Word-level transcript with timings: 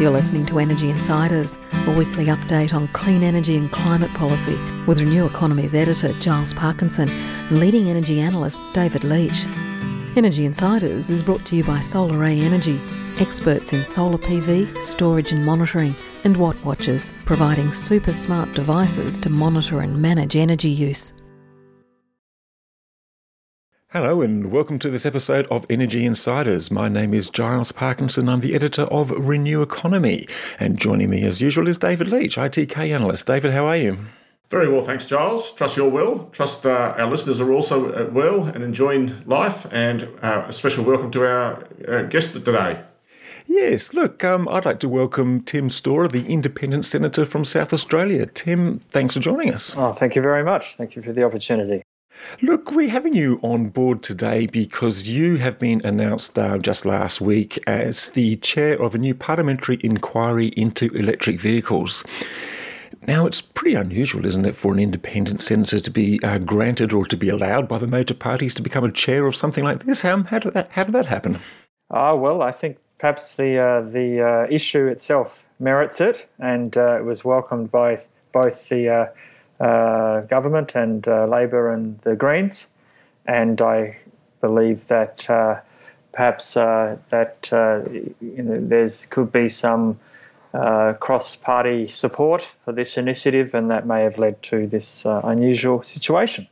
You're 0.00 0.10
listening 0.10 0.46
to 0.46 0.58
Energy 0.58 0.88
Insiders, 0.88 1.58
a 1.86 1.90
weekly 1.90 2.24
update 2.24 2.72
on 2.72 2.88
clean 2.88 3.22
energy 3.22 3.58
and 3.58 3.70
climate 3.70 4.10
policy 4.14 4.58
with 4.86 4.98
Renew 4.98 5.26
Economy's 5.26 5.74
editor 5.74 6.14
Giles 6.14 6.54
Parkinson 6.54 7.10
and 7.10 7.60
leading 7.60 7.90
energy 7.90 8.18
analyst 8.18 8.62
David 8.72 9.04
Leitch. 9.04 9.44
Energy 10.16 10.46
Insiders 10.46 11.10
is 11.10 11.22
brought 11.22 11.44
to 11.44 11.56
you 11.56 11.64
by 11.64 11.80
Solaray 11.80 12.40
Energy, 12.40 12.80
experts 13.18 13.74
in 13.74 13.84
solar 13.84 14.16
PV, 14.16 14.74
storage 14.78 15.32
and 15.32 15.44
monitoring, 15.44 15.94
and 16.24 16.34
Watt 16.34 16.56
Watchers, 16.64 17.12
providing 17.26 17.70
super 17.70 18.14
smart 18.14 18.50
devices 18.52 19.18
to 19.18 19.28
monitor 19.28 19.82
and 19.82 20.00
manage 20.00 20.34
energy 20.34 20.70
use. 20.70 21.12
Hello, 23.92 24.22
and 24.22 24.52
welcome 24.52 24.78
to 24.78 24.88
this 24.88 25.04
episode 25.04 25.48
of 25.48 25.66
Energy 25.68 26.06
Insiders. 26.06 26.70
My 26.70 26.88
name 26.88 27.12
is 27.12 27.28
Giles 27.28 27.72
Parkinson. 27.72 28.28
I'm 28.28 28.38
the 28.38 28.54
editor 28.54 28.82
of 28.82 29.10
Renew 29.10 29.62
Economy. 29.62 30.28
And 30.60 30.78
joining 30.78 31.10
me, 31.10 31.24
as 31.24 31.42
usual, 31.42 31.66
is 31.66 31.76
David 31.76 32.06
Leitch, 32.06 32.36
ITK 32.36 32.94
analyst. 32.94 33.26
David, 33.26 33.50
how 33.50 33.66
are 33.66 33.76
you? 33.76 33.98
Very 34.48 34.70
well, 34.70 34.80
thanks, 34.80 35.06
Giles. 35.06 35.50
Trust 35.50 35.76
you're 35.76 35.90
well. 35.90 36.28
Trust 36.30 36.66
uh, 36.66 36.94
our 36.98 37.08
listeners 37.10 37.40
are 37.40 37.50
also 37.50 37.92
uh, 37.92 38.08
well 38.12 38.44
and 38.44 38.62
enjoying 38.62 39.24
life. 39.26 39.66
And 39.72 40.04
uh, 40.22 40.44
a 40.46 40.52
special 40.52 40.84
welcome 40.84 41.10
to 41.10 41.26
our 41.26 41.66
uh, 41.88 42.02
guest 42.02 42.34
today. 42.34 42.84
Yes, 43.48 43.92
look, 43.92 44.22
um, 44.22 44.46
I'd 44.48 44.66
like 44.66 44.78
to 44.80 44.88
welcome 44.88 45.40
Tim 45.40 45.68
Storer, 45.68 46.06
the 46.06 46.28
independent 46.28 46.86
senator 46.86 47.24
from 47.26 47.44
South 47.44 47.72
Australia. 47.72 48.26
Tim, 48.26 48.78
thanks 48.78 49.14
for 49.14 49.20
joining 49.20 49.52
us. 49.52 49.74
Oh, 49.76 49.92
thank 49.92 50.14
you 50.14 50.22
very 50.22 50.44
much. 50.44 50.76
Thank 50.76 50.94
you 50.94 51.02
for 51.02 51.12
the 51.12 51.24
opportunity. 51.24 51.82
Look, 52.42 52.72
we're 52.72 52.88
having 52.88 53.14
you 53.14 53.38
on 53.42 53.68
board 53.68 54.02
today 54.02 54.46
because 54.46 55.08
you 55.08 55.36
have 55.36 55.58
been 55.58 55.80
announced 55.84 56.38
uh, 56.38 56.58
just 56.58 56.86
last 56.86 57.20
week 57.20 57.58
as 57.66 58.10
the 58.10 58.36
chair 58.36 58.80
of 58.80 58.94
a 58.94 58.98
new 58.98 59.14
parliamentary 59.14 59.78
inquiry 59.82 60.48
into 60.48 60.88
electric 60.94 61.40
vehicles. 61.40 62.04
Now, 63.06 63.26
it's 63.26 63.40
pretty 63.40 63.76
unusual, 63.76 64.26
isn't 64.26 64.44
it, 64.44 64.56
for 64.56 64.72
an 64.72 64.78
independent 64.78 65.42
senator 65.42 65.80
to 65.80 65.90
be 65.90 66.22
uh, 66.22 66.38
granted 66.38 66.92
or 66.92 67.06
to 67.06 67.16
be 67.16 67.28
allowed 67.28 67.66
by 67.68 67.78
the 67.78 67.86
major 67.86 68.14
parties 68.14 68.54
to 68.54 68.62
become 68.62 68.84
a 68.84 68.92
chair 68.92 69.26
of 69.26 69.34
something 69.34 69.64
like 69.64 69.84
this? 69.84 70.02
How, 70.02 70.22
how, 70.24 70.38
did, 70.38 70.54
that, 70.54 70.72
how 70.72 70.84
did 70.84 70.94
that 70.94 71.06
happen? 71.06 71.38
Ah, 71.90 72.10
uh, 72.10 72.14
well, 72.16 72.42
I 72.42 72.52
think 72.52 72.78
perhaps 72.98 73.36
the, 73.36 73.58
uh, 73.58 73.80
the 73.80 74.20
uh, 74.20 74.46
issue 74.50 74.86
itself 74.86 75.44
merits 75.58 76.00
it, 76.00 76.28
and 76.38 76.76
uh, 76.76 76.98
it 76.98 77.04
was 77.04 77.24
welcomed 77.24 77.70
by 77.70 77.98
both 78.32 78.68
the 78.68 78.88
uh, 78.88 79.06
government 79.60 80.74
and 80.74 81.06
uh, 81.06 81.26
Labor 81.26 81.72
and 81.72 82.00
the 82.00 82.16
Greens, 82.16 82.70
and 83.26 83.60
I 83.60 83.98
believe 84.40 84.88
that 84.88 85.28
uh, 85.28 85.60
perhaps 86.12 86.56
uh, 86.56 86.96
that 87.10 87.48
uh, 87.52 87.82
you 88.20 88.42
know 88.42 88.58
there's 88.60 89.06
could 89.06 89.30
be 89.32 89.48
some 89.48 89.98
cross-party 90.52 91.86
support 91.88 92.50
for 92.64 92.72
this 92.72 92.98
initiative, 92.98 93.54
and 93.54 93.70
that 93.70 93.86
may 93.86 94.02
have 94.02 94.18
led 94.18 94.42
to 94.42 94.66
this 94.66 95.04
unusual 95.04 95.82
situation. 95.82 96.48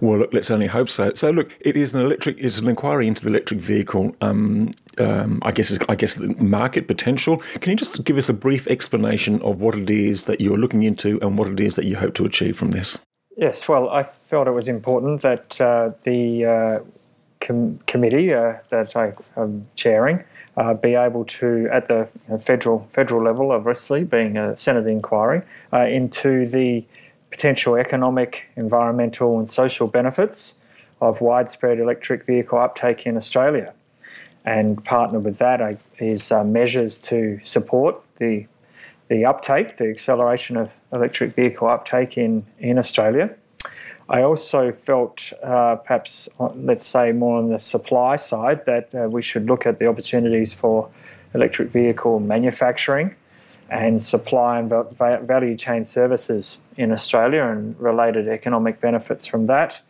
Well, 0.00 0.18
look, 0.18 0.32
let's 0.32 0.50
only 0.50 0.66
hope 0.66 0.90
so. 0.90 1.12
So, 1.14 1.30
look, 1.30 1.56
it 1.60 1.76
is 1.76 1.94
an 1.94 2.02
electric. 2.02 2.38
It's 2.38 2.58
an 2.58 2.68
inquiry 2.68 3.06
into 3.06 3.22
the 3.22 3.28
electric 3.28 3.60
vehicle. 3.60 4.14
Um, 4.20 4.72
um, 4.98 5.38
I 5.42 5.52
guess, 5.52 5.76
I 5.88 5.94
guess 5.94 6.14
the 6.14 6.28
market 6.42 6.86
potential. 6.88 7.38
Can 7.60 7.70
you 7.70 7.76
just 7.76 8.04
give 8.04 8.16
us 8.16 8.28
a 8.28 8.34
brief 8.34 8.66
explanation 8.66 9.40
of 9.42 9.60
what 9.60 9.74
it 9.74 9.90
is 9.90 10.24
that 10.24 10.40
you're 10.40 10.58
looking 10.58 10.82
into 10.82 11.20
and 11.20 11.38
what 11.38 11.48
it 11.48 11.60
is 11.60 11.74
that 11.76 11.84
you 11.84 11.96
hope 11.96 12.14
to 12.14 12.24
achieve 12.24 12.56
from 12.56 12.72
this? 12.72 12.98
Yes. 13.36 13.68
Well, 13.68 13.88
I 13.88 14.02
felt 14.02 14.48
it 14.48 14.52
was 14.52 14.68
important 14.68 15.22
that 15.22 15.60
uh, 15.60 15.92
the 16.02 16.44
uh, 16.44 16.78
com- 17.40 17.78
committee 17.86 18.34
uh, 18.34 18.58
that 18.70 18.96
I 18.96 19.14
am 19.36 19.68
chairing 19.76 20.24
uh, 20.56 20.74
be 20.74 20.94
able 20.94 21.24
to, 21.24 21.68
at 21.72 21.86
the 21.86 22.08
you 22.26 22.34
know, 22.34 22.38
federal 22.38 22.88
federal 22.92 23.22
level, 23.22 23.52
obviously 23.52 24.04
being 24.04 24.36
a 24.36 24.58
Senate 24.58 24.86
inquiry 24.86 25.42
uh, 25.72 25.86
into 25.86 26.46
the 26.46 26.84
potential 27.30 27.76
economic, 27.76 28.48
environmental, 28.56 29.38
and 29.38 29.48
social 29.48 29.86
benefits 29.86 30.58
of 31.00 31.20
widespread 31.20 31.78
electric 31.78 32.24
vehicle 32.24 32.58
uptake 32.58 33.06
in 33.06 33.16
Australia. 33.16 33.74
And 34.44 34.82
partnered 34.84 35.24
with 35.24 35.38
that 35.38 35.78
is 35.98 36.32
uh, 36.32 36.42
measures 36.42 36.98
to 37.02 37.38
support 37.42 38.00
the, 38.16 38.46
the 39.08 39.24
uptake, 39.24 39.76
the 39.76 39.90
acceleration 39.90 40.56
of 40.56 40.74
electric 40.92 41.34
vehicle 41.34 41.68
uptake 41.68 42.16
in, 42.16 42.46
in 42.58 42.78
Australia. 42.78 43.34
I 44.08 44.22
also 44.22 44.72
felt, 44.72 45.34
uh, 45.42 45.76
perhaps, 45.76 46.30
uh, 46.40 46.48
let's 46.54 46.86
say, 46.86 47.12
more 47.12 47.38
on 47.38 47.50
the 47.50 47.58
supply 47.58 48.16
side, 48.16 48.64
that 48.64 48.94
uh, 48.94 49.08
we 49.10 49.22
should 49.22 49.46
look 49.46 49.66
at 49.66 49.78
the 49.78 49.86
opportunities 49.86 50.54
for 50.54 50.88
electric 51.34 51.68
vehicle 51.68 52.18
manufacturing 52.18 53.14
and 53.70 54.00
supply 54.00 54.58
and 54.58 54.68
value 54.68 55.54
chain 55.54 55.84
services 55.84 56.58
in 56.76 56.92
Australia 56.92 57.42
and 57.44 57.78
related 57.78 58.28
economic 58.28 58.80
benefits 58.80 59.26
from 59.26 59.46
that. 59.46 59.80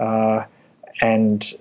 Uh, 0.00 0.44
and 1.00 1.54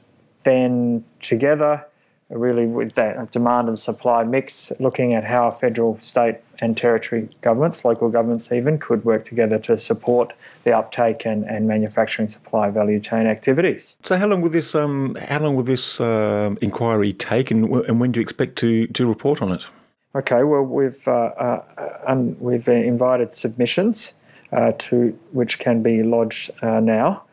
then 0.43 1.03
together, 1.21 1.85
really 2.29 2.66
with 2.66 2.93
that 2.93 3.31
demand 3.31 3.67
and 3.67 3.77
supply 3.77 4.23
mix, 4.23 4.71
looking 4.79 5.13
at 5.13 5.23
how 5.23 5.51
federal, 5.51 5.99
state, 5.99 6.37
and 6.59 6.75
territory 6.75 7.29
governments, 7.41 7.85
local 7.85 8.09
governments 8.09 8.51
even, 8.51 8.79
could 8.79 9.05
work 9.05 9.23
together 9.23 9.59
to 9.59 9.77
support 9.77 10.33
the 10.63 10.75
uptake 10.75 11.25
and, 11.25 11.43
and 11.45 11.67
manufacturing 11.67 12.27
supply 12.27 12.69
value 12.69 12.99
chain 12.99 13.27
activities. 13.27 13.95
So, 14.03 14.17
how 14.17 14.27
long 14.27 14.41
will 14.41 14.49
this 14.49 14.73
um, 14.73 15.16
how 15.29 15.39
long 15.39 15.55
will 15.55 15.63
this 15.63 16.01
uh, 16.01 16.55
inquiry 16.61 17.13
take, 17.13 17.51
and, 17.51 17.69
and 17.85 17.99
when 17.99 18.11
do 18.11 18.19
you 18.19 18.23
expect 18.23 18.55
to 18.57 18.87
to 18.87 19.05
report 19.05 19.41
on 19.41 19.51
it? 19.51 19.67
Okay, 20.16 20.44
well, 20.44 20.63
we've 20.63 21.07
uh, 21.07 21.34
uh, 21.38 21.63
un- 22.07 22.38
we've 22.40 22.68
invited 22.68 23.31
submissions 23.31 24.16
uh, 24.51 24.72
to 24.79 25.18
which 25.31 25.59
can 25.59 25.84
be 25.84 26.01
lodged 26.01 26.50
uh, 26.63 26.79
now, 26.79 27.23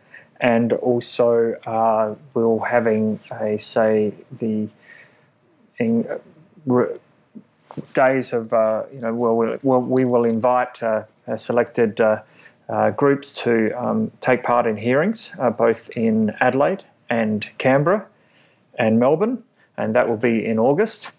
and 0.41 0.73
also 0.75 1.55
uh, 1.67 2.15
we're 2.35 2.67
having 2.67 3.21
a 3.41 3.59
say 3.59 4.13
the 4.39 4.69
in, 5.79 6.07
re- 6.67 6.99
days 7.95 8.33
of 8.33 8.53
you 8.93 9.01
know 9.01 9.15
well, 9.15 9.59
we'll, 9.63 9.81
we 9.81 10.05
will 10.05 10.25
invite 10.25 10.83
selected. 11.37 12.01
groups 12.97 13.33
to 13.35 13.71
um, 13.81 14.11
take 14.21 14.43
part 14.43 14.67
in 14.67 14.77
hearings, 14.77 15.35
both 15.57 15.89
in 15.91 16.35
Adelaide 16.41 16.85
and 17.09 17.49
Canberra 17.57 18.07
and 18.79 18.99
Melbourne, 18.99 19.45
and 19.77 19.95
that 19.95 20.09
will 20.09 20.17
be 20.17 20.45
in 20.45 20.59
August 20.59 21.13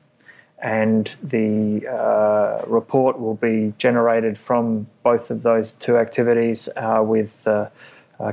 and 0.60 1.14
the 1.22 1.88
uh, 1.88 2.66
report 2.68 3.20
will 3.20 3.36
be 3.36 3.74
generated 3.78 4.38
from 4.38 4.88
both 5.04 5.30
of 5.30 5.44
those 5.44 5.74
two 5.74 5.98
activities 5.98 6.70
uh, 6.78 7.02
with 7.06 7.48
uh, 7.48 7.68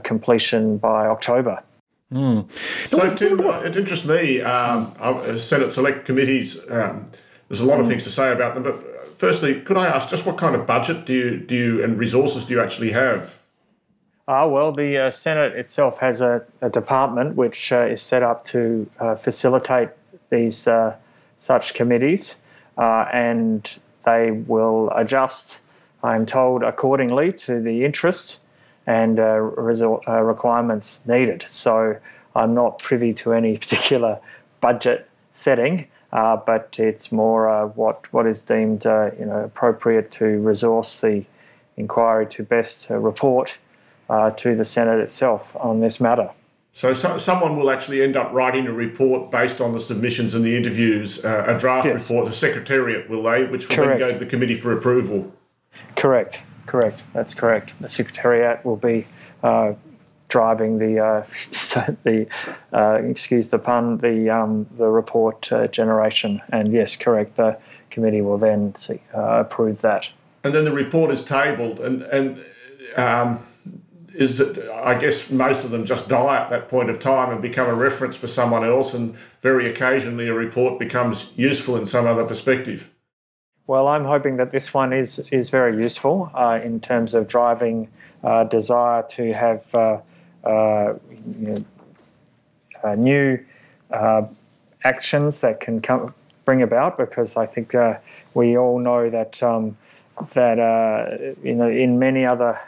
completion 0.03 0.78
by 0.78 1.06
October. 1.06 1.62
Mm. 2.12 2.49
So, 2.87 3.15
Tim, 3.15 3.41
it 3.41 3.77
interests 3.77 4.06
me. 4.06 4.41
Um, 4.43 4.94
Senate 5.37 5.72
Select 5.72 6.05
Committees. 6.05 6.59
Um, 6.71 7.06
there's 7.49 7.61
a 7.61 7.66
lot 7.66 7.81
of 7.81 7.87
mm. 7.87 7.88
things 7.88 8.05
to 8.05 8.11
say 8.11 8.32
about 8.32 8.55
them, 8.55 8.62
but 8.62 9.19
firstly, 9.19 9.61
could 9.61 9.77
I 9.77 9.87
ask 9.87 10.09
just 10.09 10.27
what 10.27 10.37
kind 10.37 10.55
of 10.55 10.66
budget 10.66 11.06
do 11.06 11.15
you 11.15 11.37
do 11.38 11.56
you, 11.56 11.84
and 11.84 11.99
resources 11.99 12.44
do 12.44 12.55
you 12.55 12.61
actually 12.61 12.93
have? 12.93 13.41
Ah, 14.28 14.47
well, 14.47 14.72
the 14.72 14.99
uh, 14.99 15.11
Senate 15.11 15.53
itself 15.55 15.99
has 15.99 16.21
a, 16.21 16.44
a 16.61 16.71
department 16.71 17.34
which 17.34 17.72
uh, 17.72 17.87
is 17.87 18.00
set 18.00 18.22
up 18.22 18.44
to 18.47 18.88
uh, 19.00 19.16
facilitate 19.16 19.88
these 20.31 20.69
such 21.42 21.75
committees, 21.75 22.36
uh, 22.78 23.04
and 23.12 23.80
they 24.04 24.30
will 24.30 24.92
adjust, 24.94 25.58
I'm 26.00 26.25
told, 26.25 26.62
accordingly 26.62 27.32
to 27.32 27.60
the 27.60 27.84
interest 27.84 28.38
and 28.86 29.19
uh, 29.19 29.22
uh, 29.25 30.20
requirements 30.22 31.04
needed. 31.04 31.44
So 31.48 31.97
I'm 32.36 32.54
not 32.54 32.78
privy 32.78 33.12
to 33.14 33.32
any 33.32 33.58
particular 33.64 34.20
budget 34.60 35.08
setting, 35.32 35.88
uh, 36.12 36.37
but 36.37 36.76
it's 36.78 37.11
more 37.11 37.49
uh, 37.49 37.67
what 37.67 38.12
what 38.12 38.26
is 38.26 38.43
deemed 38.43 38.87
uh, 38.87 39.11
you 39.19 39.26
know 39.26 39.40
appropriate 39.40 40.12
to 40.12 40.26
resource 40.38 41.00
the 41.00 41.25
inquiry 41.76 42.26
to 42.26 42.44
best 42.44 42.88
report 42.90 43.58
to 44.37 44.55
the 44.55 44.64
Senate 44.64 45.00
itself 45.00 45.56
on 45.56 45.81
this 45.81 45.99
matter. 45.99 46.31
So, 46.74 46.94
so, 46.94 47.19
someone 47.19 47.56
will 47.56 47.70
actually 47.70 48.02
end 48.02 48.16
up 48.16 48.32
writing 48.32 48.66
a 48.66 48.72
report 48.72 49.30
based 49.30 49.60
on 49.60 49.72
the 49.72 49.80
submissions 49.80 50.34
and 50.34 50.42
the 50.42 50.56
interviews, 50.56 51.22
uh, 51.22 51.44
a 51.46 51.58
draft 51.58 51.86
yes. 51.86 52.08
report, 52.08 52.24
the 52.24 52.32
secretariat, 52.32 53.10
will 53.10 53.22
they, 53.22 53.44
which 53.44 53.69
will 53.69 53.76
correct. 53.76 53.98
then 53.98 54.08
go 54.08 54.12
to 54.14 54.19
the 54.19 54.26
committee 54.26 54.54
for 54.54 54.72
approval? 54.72 55.30
Correct, 55.96 56.40
correct. 56.64 57.02
That's 57.12 57.34
correct. 57.34 57.74
The 57.78 57.90
secretariat 57.90 58.64
will 58.64 58.78
be 58.78 59.04
uh, 59.42 59.74
driving 60.30 60.78
the 60.78 60.98
uh, 60.98 61.26
the 62.04 62.26
uh, 62.72 62.94
excuse 63.02 63.48
the 63.48 63.58
pun 63.58 63.98
the 63.98 64.30
um, 64.30 64.66
the 64.78 64.88
report 64.88 65.52
uh, 65.52 65.66
generation, 65.66 66.40
and 66.50 66.72
yes, 66.72 66.96
correct. 66.96 67.36
The 67.36 67.58
committee 67.90 68.22
will 68.22 68.38
then 68.38 68.74
see, 68.76 69.02
uh, 69.14 69.40
approve 69.40 69.82
that. 69.82 70.08
And 70.42 70.54
then 70.54 70.64
the 70.64 70.72
report 70.72 71.10
is 71.10 71.22
tabled, 71.22 71.80
and 71.80 72.02
and. 72.02 72.44
Um, 72.96 73.40
is 74.14 74.38
that 74.38 74.59
I 74.85 74.94
guess 74.94 75.31
most 75.31 75.64
of 75.64 75.70
them 75.70 75.85
just 75.85 76.09
die 76.09 76.43
at 76.43 76.50
that 76.50 76.69
point 76.69 76.91
of 76.91 76.99
time 76.99 77.31
and 77.31 77.41
become 77.41 77.69
a 77.69 77.75
reference 77.75 78.17
for 78.17 78.26
someone 78.26 78.64
else, 78.64 78.94
and 78.94 79.14
very 79.41 79.69
occasionally 79.69 80.29
a 80.29 80.35
report 80.35 80.79
becomes 80.79 81.32
useful 81.37 81.76
in 81.76 81.87
some 81.87 82.06
other 82.06 82.25
perspective. 82.25 82.91
Well, 83.67 83.88
I'm 83.88 84.05
hoping 84.05 84.37
that 84.38 84.50
this 84.50 84.75
one 84.75 84.93
is 84.93 85.20
is 85.31 85.50
very 85.50 85.76
useful 85.76 86.31
uh, 86.35 86.61
in 86.62 86.81
terms 86.81 87.14
of 87.14 87.29
driving 87.29 87.88
uh, 88.25 88.44
desire 88.44 89.05
to 89.11 89.32
have 89.32 89.75
uh, 89.75 90.00
uh 90.44 90.94
you 91.38 91.65
know, 92.82 92.94
new 92.94 93.38
actions 94.85 95.41
that 95.41 95.61
can 95.61 95.81
come 95.81 96.12
bring 96.44 96.61
about. 96.61 96.99
Because 96.99 97.37
I 97.37 97.47
think 97.47 97.73
we 98.35 98.58
all 98.58 98.79
know 98.79 99.08
that 99.08 99.43
um, 99.43 99.76
that 100.32 100.58
you 101.43 101.55
know 101.55 101.69
in 101.69 101.99
many 101.99 102.26
other 102.26 102.61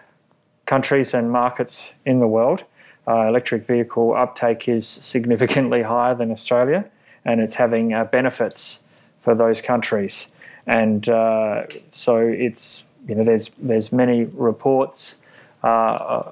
countries 0.67 1.15
and 1.15 1.31
markets 1.31 1.95
in 2.05 2.21
the 2.21 2.29
world, 2.29 2.65
electric 3.07 3.67
vehicle 3.67 4.15
uptake 4.15 4.69
is 4.69 4.89
significantly 4.89 5.83
higher 5.83 6.15
than 6.15 6.31
Australia, 6.31 6.89
and 7.25 7.41
it's 7.41 7.57
having 7.57 7.89
benefits 8.11 8.81
for 9.21 9.35
those 9.35 9.61
countries. 9.61 10.31
And 10.67 11.09
uh, 11.09 11.65
so 11.91 12.19
it's 12.19 12.87
you 13.09 13.15
know 13.15 13.25
there's 13.25 13.51
there's 13.59 13.93
many 13.93 14.25
reports 14.25 15.17
uh, 15.63 15.67
uh, 15.67 16.31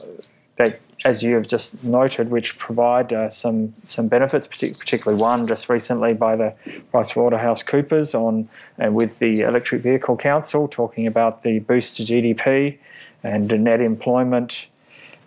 that 0.56 0.80
as 1.04 1.22
you 1.22 1.34
have 1.34 1.46
just 1.46 1.82
noted, 1.82 2.30
which 2.30 2.58
provide 2.58 3.12
uh, 3.12 3.28
some 3.28 3.74
some 3.84 4.08
benefits, 4.08 4.46
particularly 4.46 5.20
one 5.20 5.46
just 5.46 5.68
recently 5.68 6.14
by 6.14 6.36
the 6.36 6.54
PricewaterhouseCoopers 6.92 8.14
on 8.14 8.48
and 8.78 8.94
with 8.94 9.18
the 9.18 9.40
Electric 9.40 9.82
Vehicle 9.82 10.16
Council 10.16 10.68
talking 10.68 11.06
about 11.06 11.42
the 11.42 11.58
boost 11.60 11.96
to 11.96 12.04
GDP 12.04 12.78
and 13.22 13.48
net 13.62 13.80
employment 13.80 14.68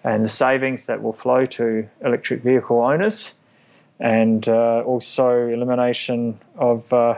and 0.04 0.24
the 0.24 0.30
savings 0.30 0.86
that 0.86 1.02
will 1.02 1.14
flow 1.14 1.46
to 1.48 1.90
electric 2.04 2.44
vehicle 2.44 2.80
owners, 2.80 3.36
and 4.00 4.48
uh, 4.48 4.82
also 4.86 5.48
elimination 5.48 6.40
of 6.58 6.94
uh, 6.94 7.18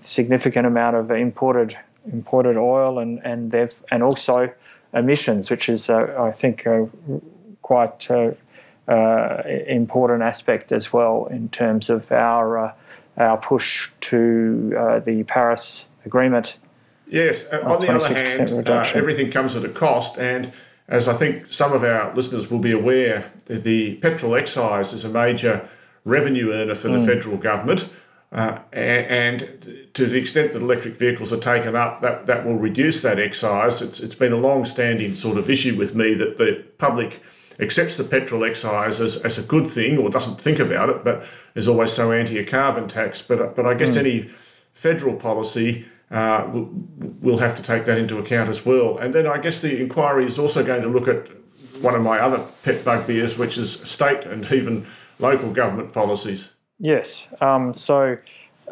significant 0.00 0.66
amount 0.66 0.96
of 0.96 1.10
imported 1.10 1.78
imported 2.12 2.56
oil 2.56 2.98
and 2.98 3.20
and 3.24 3.54
and 3.90 4.02
also 4.02 4.52
emissions, 4.92 5.50
which 5.50 5.68
is 5.68 5.88
uh, 5.88 6.14
I 6.18 6.32
think 6.32 6.66
uh, 6.66 6.86
quite 7.62 8.10
uh, 8.10 8.32
uh, 8.88 9.42
important 9.66 10.22
aspect 10.22 10.72
as 10.72 10.92
well 10.92 11.26
in 11.26 11.48
terms 11.50 11.90
of 11.90 12.10
our 12.10 12.74
our 13.16 13.36
push 13.38 13.90
to 14.00 15.00
the 15.04 15.24
Paris 15.24 15.88
Agreement. 16.04 16.56
Yes, 17.08 17.46
on 17.46 17.80
the 17.80 17.94
other 17.94 18.14
hand, 18.14 18.68
everything 18.94 19.30
comes 19.30 19.56
at 19.56 19.64
a 19.64 19.68
cost 19.68 20.18
and. 20.18 20.52
As 20.88 21.08
I 21.08 21.14
think 21.14 21.46
some 21.52 21.72
of 21.72 21.82
our 21.82 22.14
listeners 22.14 22.48
will 22.48 22.60
be 22.60 22.70
aware, 22.70 23.28
the 23.46 23.96
petrol 23.96 24.36
excise 24.36 24.92
is 24.92 25.04
a 25.04 25.08
major 25.08 25.68
revenue 26.04 26.52
earner 26.52 26.74
for 26.74 26.88
the 26.88 26.98
mm. 26.98 27.06
federal 27.06 27.36
government. 27.36 27.88
Uh, 28.32 28.58
and, 28.72 29.88
to 29.94 30.06
the 30.06 30.18
extent 30.18 30.52
that 30.52 30.60
electric 30.60 30.96
vehicles 30.96 31.32
are 31.32 31.38
taken 31.38 31.74
up, 31.74 32.00
that, 32.00 32.26
that 32.26 32.44
will 32.44 32.56
reduce 32.56 33.02
that 33.02 33.18
excise. 33.18 33.80
It's, 33.80 34.00
it's 34.00 34.14
been 34.14 34.32
a 34.32 34.36
long 34.36 34.64
standing 34.64 35.14
sort 35.14 35.38
of 35.38 35.48
issue 35.48 35.76
with 35.76 35.94
me 35.94 36.14
that 36.14 36.36
the 36.36 36.64
public 36.78 37.22
accepts 37.60 37.96
the 37.96 38.04
petrol 38.04 38.44
excise 38.44 39.00
as, 39.00 39.16
as 39.18 39.38
a 39.38 39.42
good 39.42 39.66
thing 39.66 39.96
or 39.98 40.10
doesn't 40.10 40.40
think 40.40 40.58
about 40.58 40.90
it, 40.90 41.02
but 41.02 41.26
is 41.54 41.68
always 41.68 41.92
so 41.92 42.12
anti 42.12 42.38
a 42.38 42.44
carbon 42.44 42.88
tax. 42.88 43.22
But, 43.22 43.56
but 43.56 43.64
I 43.66 43.74
guess 43.74 43.96
mm. 43.96 44.00
any 44.00 44.30
federal 44.74 45.16
policy 45.16 45.86
uh, 46.10 46.48
will 47.20 47.38
have 47.38 47.54
to 47.56 47.62
take 47.62 47.84
that 47.84 47.98
into 47.98 48.18
account 48.18 48.48
as 48.48 48.64
well. 48.64 48.98
And 48.98 49.14
then 49.14 49.26
I 49.26 49.38
guess 49.38 49.60
the 49.60 49.80
inquiry 49.80 50.24
is 50.24 50.38
also 50.38 50.64
going 50.64 50.82
to 50.82 50.88
look 50.88 51.08
at 51.08 51.28
one 51.82 51.94
of 51.94 52.02
my 52.02 52.18
other 52.18 52.44
pet 52.62 52.84
bugbears, 52.84 53.36
which 53.36 53.58
is 53.58 53.72
state 53.72 54.24
and 54.24 54.50
even 54.52 54.86
local 55.18 55.50
government 55.52 55.92
policies. 55.92 56.52
Yes. 56.78 57.28
Um, 57.40 57.74
so 57.74 58.16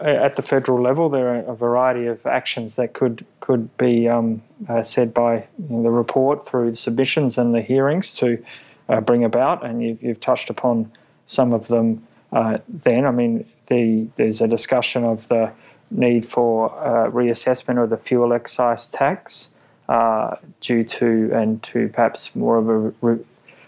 at 0.01 0.37
the 0.37 0.43
federal 0.43 0.81
level, 0.83 1.09
there 1.09 1.35
are 1.35 1.53
a 1.53 1.55
variety 1.55 2.07
of 2.07 2.25
actions 2.27 2.77
that 2.77 2.93
could 2.95 3.25
could 3.41 3.77
be 3.77 4.09
um, 4.09 4.43
uh, 4.69 4.83
said 4.83 5.13
by 5.13 5.47
you 5.59 5.69
know, 5.69 5.83
the 5.83 5.91
report 5.91 6.47
through 6.47 6.71
the 6.71 6.77
submissions 6.77 7.39
and 7.39 7.55
the 7.55 7.61
hearings 7.61 8.15
to 8.17 8.43
uh, 8.89 9.01
bring 9.01 9.25
about, 9.25 9.65
and 9.65 9.83
you've, 9.83 10.03
you've, 10.03 10.21
touched 10.21 10.51
upon 10.51 10.91
some 11.27 11.53
of 11.53 11.69
them. 11.69 12.07
Uh, 12.33 12.59
then, 12.69 13.07
I 13.07 13.11
mean, 13.11 13.47
the, 13.69 14.07
there's 14.17 14.41
a 14.41 14.49
discussion 14.49 15.05
of 15.05 15.29
the 15.29 15.53
need 15.95 16.27
for 16.27 16.71
uh, 16.79 17.11
reassessment 17.11 17.83
of 17.83 17.91
the 17.91 17.97
fuel 17.97 18.33
excise 18.33 18.89
tax 18.89 19.51
uh, 19.89 20.37
due 20.61 20.85
to 20.85 21.31
and 21.33 21.63
to 21.63 21.89
perhaps 21.89 22.35
more 22.35 22.59
of 22.59 22.69
a 22.69 22.79
re- 23.01 23.25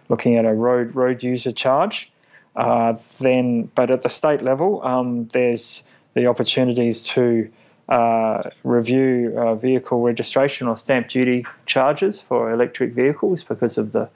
looking 0.08 0.36
at 0.36 0.44
a 0.44 0.52
road 0.52 0.94
road 0.94 1.22
user 1.22 1.52
charge. 1.52 2.10
Uh, 2.54 2.94
then, 3.20 3.70
but 3.74 3.90
at 3.90 4.00
the 4.00 4.08
state 4.08 4.42
level, 4.42 4.82
um, 4.82 5.26
there's 5.28 5.84
the 6.14 6.26
opportunities 6.26 7.02
to 7.02 7.50
uh, 7.88 8.50
review 8.64 9.34
uh, 9.36 9.54
vehicle 9.54 10.00
registration 10.00 10.66
or 10.66 10.76
stamp 10.76 11.08
duty 11.08 11.44
charges 11.66 12.20
for 12.20 12.50
electric 12.50 12.92
vehicles 12.92 13.44
because 13.44 13.76
of 13.76 13.92
the, 13.92 14.08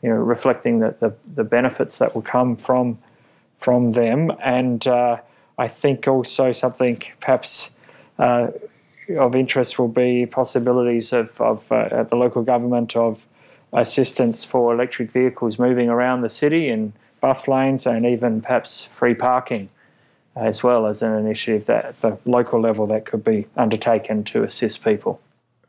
you 0.00 0.08
know, 0.08 0.14
reflecting 0.14 0.78
the, 0.78 0.94
the, 1.00 1.12
the 1.34 1.44
benefits 1.44 1.98
that 1.98 2.14
will 2.14 2.22
come 2.22 2.56
from 2.56 2.98
from 3.56 3.92
them. 3.92 4.30
And 4.40 4.86
uh, 4.86 5.18
I 5.58 5.68
think 5.68 6.06
also 6.06 6.52
something 6.52 7.02
perhaps 7.20 7.72
uh, 8.18 8.48
of 9.16 9.34
interest 9.34 9.78
will 9.78 9.88
be 9.88 10.26
possibilities 10.26 11.12
of, 11.12 11.40
of 11.40 11.70
at 11.72 12.10
the 12.10 12.16
local 12.16 12.42
government 12.42 12.94
of 12.96 13.26
assistance 13.72 14.44
for 14.44 14.72
electric 14.72 15.10
vehicles 15.10 15.58
moving 15.58 15.88
around 15.88 16.22
the 16.22 16.28
city 16.28 16.68
and 16.68 16.92
bus 17.20 17.48
lanes 17.48 17.86
and 17.86 18.06
even 18.06 18.40
perhaps 18.40 18.86
free 18.94 19.14
parking 19.14 19.68
as 20.36 20.62
well 20.62 20.86
as 20.86 21.02
an 21.02 21.14
initiative 21.14 21.66
that 21.66 21.84
at 21.84 22.00
the 22.00 22.18
local 22.24 22.60
level 22.60 22.86
that 22.86 23.04
could 23.04 23.24
be 23.24 23.46
undertaken 23.56 24.22
to 24.22 24.44
assist 24.44 24.84
people. 24.84 25.20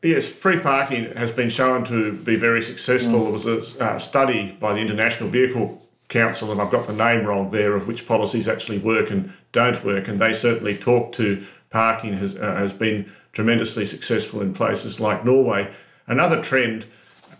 Yes, 0.03 0.29
free 0.29 0.59
parking 0.59 1.11
has 1.15 1.31
been 1.31 1.49
shown 1.49 1.83
to 1.85 2.13
be 2.13 2.35
very 2.35 2.61
successful. 2.61 3.19
Mm. 3.19 3.23
There 3.43 3.55
was 3.55 3.75
a 3.77 3.83
uh, 3.83 3.99
study 3.99 4.55
by 4.59 4.73
the 4.73 4.79
International 4.79 5.27
Vehicle 5.27 5.85
Council, 6.09 6.51
and 6.51 6.59
I've 6.59 6.71
got 6.71 6.87
the 6.87 6.93
name 6.93 7.25
wrong 7.25 7.49
there, 7.49 7.73
of 7.73 7.87
which 7.87 8.07
policies 8.07 8.47
actually 8.47 8.79
work 8.79 9.11
and 9.11 9.31
don't 9.51 9.83
work. 9.85 10.07
And 10.07 10.19
they 10.19 10.33
certainly 10.33 10.75
talk 10.75 11.11
to 11.13 11.45
parking 11.69 12.13
has, 12.13 12.35
uh, 12.35 12.55
has 12.55 12.73
been 12.73 13.09
tremendously 13.31 13.85
successful 13.85 14.41
in 14.41 14.53
places 14.53 14.99
like 14.99 15.23
Norway. 15.23 15.71
Another 16.07 16.41
trend 16.41 16.87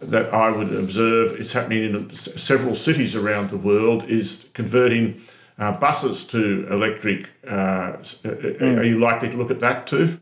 that 0.02 0.34
I 0.34 0.52
would 0.52 0.74
observe 0.74 1.34
is 1.34 1.52
happening 1.52 1.84
in 1.84 2.10
several 2.12 2.76
cities 2.76 3.16
around 3.16 3.50
the 3.50 3.58
world 3.58 4.06
is 4.06 4.48
converting 4.54 5.22
uh, 5.58 5.78
buses 5.78 6.24
to 6.26 6.68
electric. 6.70 7.30
Uh, 7.46 7.98
mm. 7.98 8.78
Are 8.80 8.84
you 8.84 9.00
likely 9.00 9.30
to 9.30 9.38
look 9.38 9.52
at 9.52 9.60
that 9.60 9.88
too? 9.88 10.20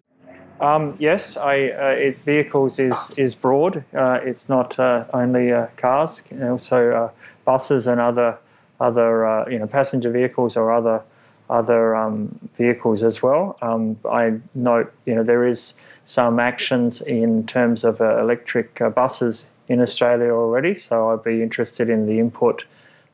Um, 0.59 0.95
yes, 0.99 1.37
I, 1.37 1.69
uh, 1.69 1.89
it's 1.89 2.17
vehicles 2.19 2.79
is 2.79 3.13
is 3.15 3.35
broad. 3.35 3.83
Uh, 3.93 4.19
it's 4.23 4.49
not 4.49 4.79
uh, 4.79 5.05
only 5.13 5.51
uh, 5.51 5.67
cars, 5.75 6.23
you 6.31 6.37
know, 6.37 6.53
also 6.53 7.11
buses 7.51 7.87
and 7.87 7.99
other 7.99 8.37
other 8.79 9.45
you 9.49 9.57
know 9.57 9.67
passenger 9.79 10.11
vehicles 10.11 10.55
or 10.55 10.71
other 10.71 11.01
other 11.49 11.95
um, 11.95 12.37
vehicles 12.57 13.03
as 13.03 13.23
well. 13.23 13.57
Um, 13.61 13.97
I 14.09 14.33
note 14.53 14.93
you 15.05 15.15
know 15.15 15.23
there 15.23 15.47
is 15.47 15.75
some 16.05 16.39
actions 16.39 17.01
in 17.01 17.45
terms 17.47 17.83
of 17.83 17.99
electric 18.01 18.79
buses 18.95 19.47
in 19.67 19.81
Australia 19.81 20.31
already, 20.31 20.75
so 20.75 21.09
I'd 21.09 21.23
be 21.23 21.41
interested 21.41 21.89
in 21.89 22.05
the 22.05 22.19
input 22.19 22.63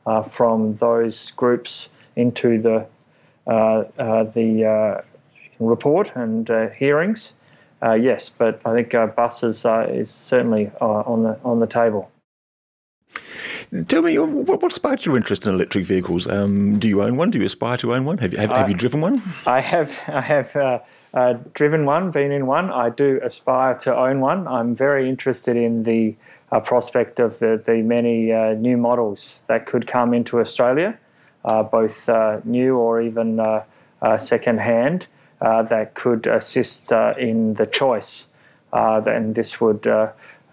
uh, 0.06 0.22
from 0.22 0.76
those 0.76 1.30
groups 1.32 1.90
into 2.16 2.60
the 2.60 2.86
uh, 3.46 3.84
uh 3.98 4.24
the 4.24 4.64
uh, 4.64 5.00
report 5.58 6.12
and 6.14 6.50
uh, 6.50 6.68
hearings. 6.68 7.34
yes, 7.82 8.28
but 8.28 8.60
I 8.64 8.72
think 8.74 8.92
buses 9.14 9.66
is 9.88 10.10
certainly 10.10 10.70
on 10.80 11.22
the 11.22 11.38
on 11.44 11.60
the 11.60 11.66
table. 11.66 12.10
Tell 13.88 14.02
me, 14.02 14.18
what, 14.18 14.62
what, 14.62 14.72
sparked 14.72 15.04
your 15.04 15.16
interest 15.16 15.46
in 15.46 15.54
electric 15.54 15.84
vehicles? 15.84 16.28
Um, 16.28 16.78
do 16.78 16.88
you 16.88 17.02
own 17.02 17.16
one? 17.16 17.30
Do 17.30 17.38
you 17.40 17.44
aspire 17.44 17.76
to 17.78 17.94
own 17.94 18.04
one? 18.04 18.18
Have 18.18 18.32
you 18.32 18.38
have, 18.38 18.50
have 18.50 18.68
you 18.68 18.74
driven 18.74 19.00
one? 19.00 19.22
I 19.46 19.60
have. 19.60 20.00
I 20.06 20.20
have. 20.20 20.56
Uh, 20.56 21.34
driven 21.52 21.84
one, 21.84 22.10
been 22.10 22.32
in 22.32 22.44
one. 22.46 22.70
I 22.70 22.90
do 22.90 23.20
aspire 23.22 23.74
to 23.80 23.96
own 23.96 24.20
one. 24.20 24.48
I'm 24.48 24.74
very 24.74 25.08
interested 25.08 25.56
in 25.56 25.84
the 25.84 26.16
a 26.54 26.60
prospect 26.60 27.18
of 27.18 27.40
the, 27.40 27.60
the 27.66 27.82
many 27.82 28.32
uh, 28.32 28.52
new 28.54 28.76
models 28.76 29.42
that 29.48 29.66
could 29.66 29.86
come 29.88 30.14
into 30.14 30.38
Australia, 30.38 30.96
uh, 31.44 31.64
both 31.64 32.08
uh, 32.08 32.40
new 32.44 32.76
or 32.76 33.02
even 33.02 33.40
uh, 33.40 33.64
uh, 34.02 34.16
second 34.18 34.58
hand, 34.60 35.06
that 35.40 35.94
could 35.94 36.26
assist 36.26 36.90
in 37.18 37.54
the 37.54 37.66
choice. 37.66 38.28
and 38.72 39.34
this 39.34 39.60
would 39.60 39.86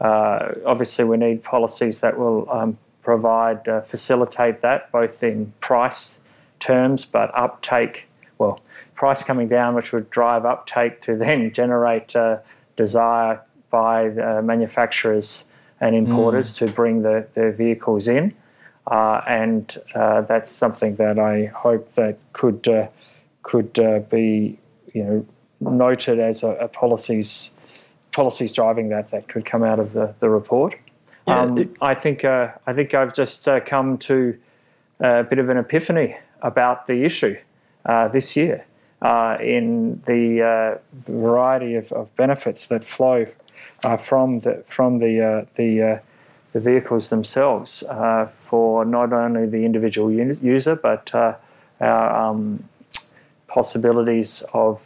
obviously 0.02 1.06
we 1.06 1.18
need 1.18 1.44
policies 1.44 2.02
that 2.02 2.18
will 2.18 2.50
um, 2.52 2.78
provide 3.02 3.66
facilitate 3.86 4.62
that 4.62 4.92
both 4.92 5.24
in 5.24 5.54
price 5.60 6.20
terms, 6.60 7.06
but 7.06 7.32
uptake 7.36 8.08
well 8.38 8.60
price 8.96 9.24
coming 9.24 9.48
down, 9.48 9.76
which 9.76 9.92
would 9.92 10.10
drive 10.10 10.46
uptake 10.46 11.02
to 11.02 11.16
then 11.16 11.52
generate 11.62 12.16
desire 12.76 13.42
by 13.70 14.10
manufacturers 14.42 15.46
and 15.82 15.96
importers 15.96 16.54
mm. 16.54 16.58
to 16.58 16.72
bring 16.72 17.02
the, 17.02 17.28
their 17.34 17.52
vehicles 17.52 18.08
in. 18.08 18.34
Uh, 18.88 19.22
and 19.28 19.78
uh, 19.96 20.22
that's 20.22 20.52
something 20.52 20.96
that 20.96 21.20
I 21.20 21.46
hope 21.46 21.92
that 21.94 22.18
could 22.34 22.68
uh, 22.68 22.88
could 23.44 23.78
uh, 23.80 24.00
be 24.00 24.58
you 24.94 25.04
know 25.04 25.26
noted 25.60 26.20
as 26.20 26.42
a, 26.44 26.50
a 26.56 26.68
policies 26.68 27.52
policies 28.12 28.52
driving 28.52 28.90
that 28.90 29.12
that 29.12 29.28
could 29.28 29.46
come 29.46 29.64
out 29.64 29.80
of 29.80 29.94
the, 29.94 30.16
the 30.20 30.30
report. 30.30 30.76
Yeah, 31.28 31.42
um, 31.42 31.58
it, 31.58 31.70
I 31.82 31.94
think 31.94 32.26
uh, 32.26 32.50
I 32.66 32.74
think 32.74 32.94
I've 32.94 33.14
just 33.14 33.48
uh, 33.48 33.60
come 33.60 33.98
to 34.00 34.38
a 35.00 35.24
bit 35.24 35.40
of 35.40 35.50
an 35.50 35.58
epiphany 35.58 36.18
about 36.42 36.88
the 36.88 37.04
issue 37.04 37.38
uh, 37.86 38.08
this 38.08 38.36
year 38.36 38.66
uh, 39.02 39.38
in 39.42 40.02
the 40.06 40.42
uh, 40.42 40.78
variety 40.94 41.76
of, 41.76 41.92
of, 41.92 42.16
benefits 42.16 42.68
that 42.68 42.84
flow 42.84 43.26
uh, 43.84 43.98
from 43.98 44.40
the 44.40 44.64
from 44.66 45.00
the 45.00 45.48
the, 45.56 46.02
the 46.54 46.60
vehicles 46.60 47.10
themselves 47.10 47.84
for 48.42 48.86
not 48.86 49.14
only 49.14 49.46
the 49.48 49.64
individual 49.66 50.12
user 50.12 50.76
but 50.76 51.14
our 51.14 52.30
um, 52.30 52.64
possibilities 53.48 54.44
of 54.54 54.80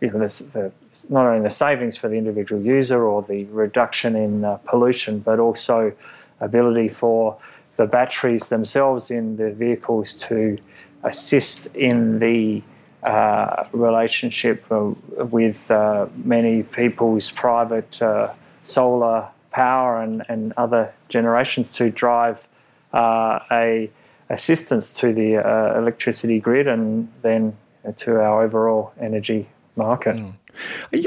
you 0.00 0.10
know 0.10 0.18
the, 0.18 0.44
the 0.52 0.72
not 1.08 1.26
only 1.26 1.42
the 1.42 1.50
savings 1.50 1.96
for 1.96 2.08
the 2.08 2.16
individual 2.16 2.60
user 2.62 3.04
or 3.04 3.22
the 3.22 3.44
reduction 3.46 4.16
in 4.16 4.44
uh, 4.44 4.56
pollution, 4.58 5.20
but 5.20 5.38
also 5.38 5.92
ability 6.40 6.88
for 6.88 7.36
the 7.76 7.86
batteries 7.86 8.48
themselves 8.48 9.10
in 9.10 9.36
the 9.36 9.50
vehicles 9.52 10.14
to 10.14 10.56
assist 11.04 11.66
in 11.74 12.18
the 12.18 12.62
uh, 13.02 13.64
relationship 13.72 14.64
uh, 14.72 14.90
with 15.24 15.70
uh, 15.70 16.06
many 16.24 16.64
people's 16.64 17.30
private 17.30 18.02
uh, 18.02 18.32
solar 18.64 19.28
power 19.52 20.02
and, 20.02 20.24
and 20.28 20.52
other 20.56 20.92
generations 21.08 21.70
to 21.70 21.90
drive 21.90 22.46
a 22.92 23.88
assistance 24.30 24.92
to 24.92 25.12
the 25.12 25.34
electricity 25.78 26.40
grid 26.40 26.66
and 26.66 27.08
then 27.22 27.56
to 27.96 28.20
our 28.20 28.42
overall 28.42 28.92
energy 29.00 29.46
market. 29.76 30.16
Mm. 30.16 30.32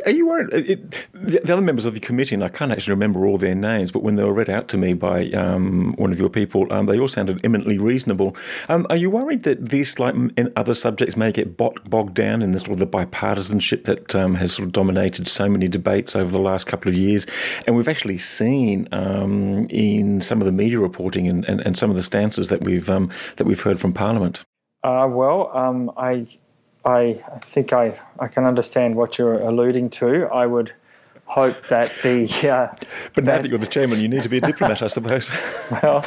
Are 0.06 0.12
you, 0.12 0.28
worried? 0.28 0.50
It, 0.54 1.08
the 1.14 1.54
other 1.54 1.62
members 1.62 1.86
of 1.86 1.94
the 1.94 2.00
committee, 2.00 2.36
and 2.36 2.44
I 2.44 2.50
can't 2.50 2.72
actually 2.72 2.94
remember 2.94 3.26
all 3.26 3.38
their 3.38 3.56
names, 3.56 3.92
but 3.92 4.04
when 4.04 4.16
they 4.16 4.24
were 4.24 4.34
read 4.34 4.50
out 4.50 4.68
to 4.70 4.78
me 4.78 4.94
by 4.94 5.30
um, 5.32 5.94
one 5.98 6.12
of 6.12 6.20
your 6.20 6.30
people, 6.30 6.72
um, 6.72 6.86
they 6.86 7.00
all 7.00 7.08
sounded 7.08 7.44
eminently 7.44 7.78
reasonable. 7.78 8.36
Um, 8.70 8.86
are 8.90 8.96
you 8.96 9.10
worried 9.10 9.44
that 9.44 9.70
this, 9.70 10.00
like 10.00 10.14
in 10.14 10.52
other 10.56 10.76
subjects, 10.76 11.18
may 11.18 11.32
get 11.32 11.58
bogged 11.58 12.14
down 12.14 12.42
in 12.42 12.52
the 12.52 12.60
sort 12.60 12.72
of 12.72 12.78
the 12.80 12.88
bipartisanship 12.88 13.84
that 13.86 14.16
um, 14.16 14.36
has 14.36 14.54
sort 14.54 14.66
of 14.66 14.72
dominated 14.72 15.28
so 15.28 15.50
many 15.50 15.68
debates 15.68 16.16
over 16.16 16.32
the 16.32 16.40
last 16.40 16.68
couple 16.68 16.90
of 16.90 16.96
years? 16.96 17.26
And 17.66 17.76
we've 17.76 17.88
actually 17.88 18.18
seen 18.18 18.88
um, 18.92 19.68
in 19.70 20.22
some 20.22 20.42
of 20.42 20.46
the 20.46 20.52
media 20.52 20.80
reporting 20.80 21.28
and, 21.28 21.46
and, 21.46 21.62
and, 21.62 21.78
some 21.78 21.90
of 21.90 21.96
the 21.96 22.04
stances 22.04 22.50
that 22.50 22.64
we've 22.64 22.90
um, 22.90 23.10
that 23.38 23.46
we've 23.46 23.62
heard 23.62 23.80
from 23.80 23.94
Parliament. 23.94 24.42
Uh, 24.84 25.08
well, 25.10 25.52
I 25.98 26.28
I 26.84 27.22
think 27.42 27.74
I, 27.74 28.00
I 28.20 28.28
can 28.28 28.46
understand 28.46 28.96
what 28.96 29.18
you're 29.18 29.40
alluding 29.40 29.90
to. 29.92 30.28
I 30.28 30.46
would 30.48 30.74
hope 31.26 31.68
that 31.68 31.92
the. 32.04 32.28
Uh, 32.52 32.74
but 33.14 33.24
now 33.24 33.34
that, 33.34 33.44
that, 33.44 33.50
you're 33.50 33.60
the 33.60 33.68
chairman, 33.68 34.02
you 34.02 34.08
need 34.08 34.24
to 34.24 34.30
be 34.30 34.38
a 34.38 34.42
diplomat, 34.42 34.82
I 34.82 34.88
suppose. 34.88 35.32
well, 35.84 36.06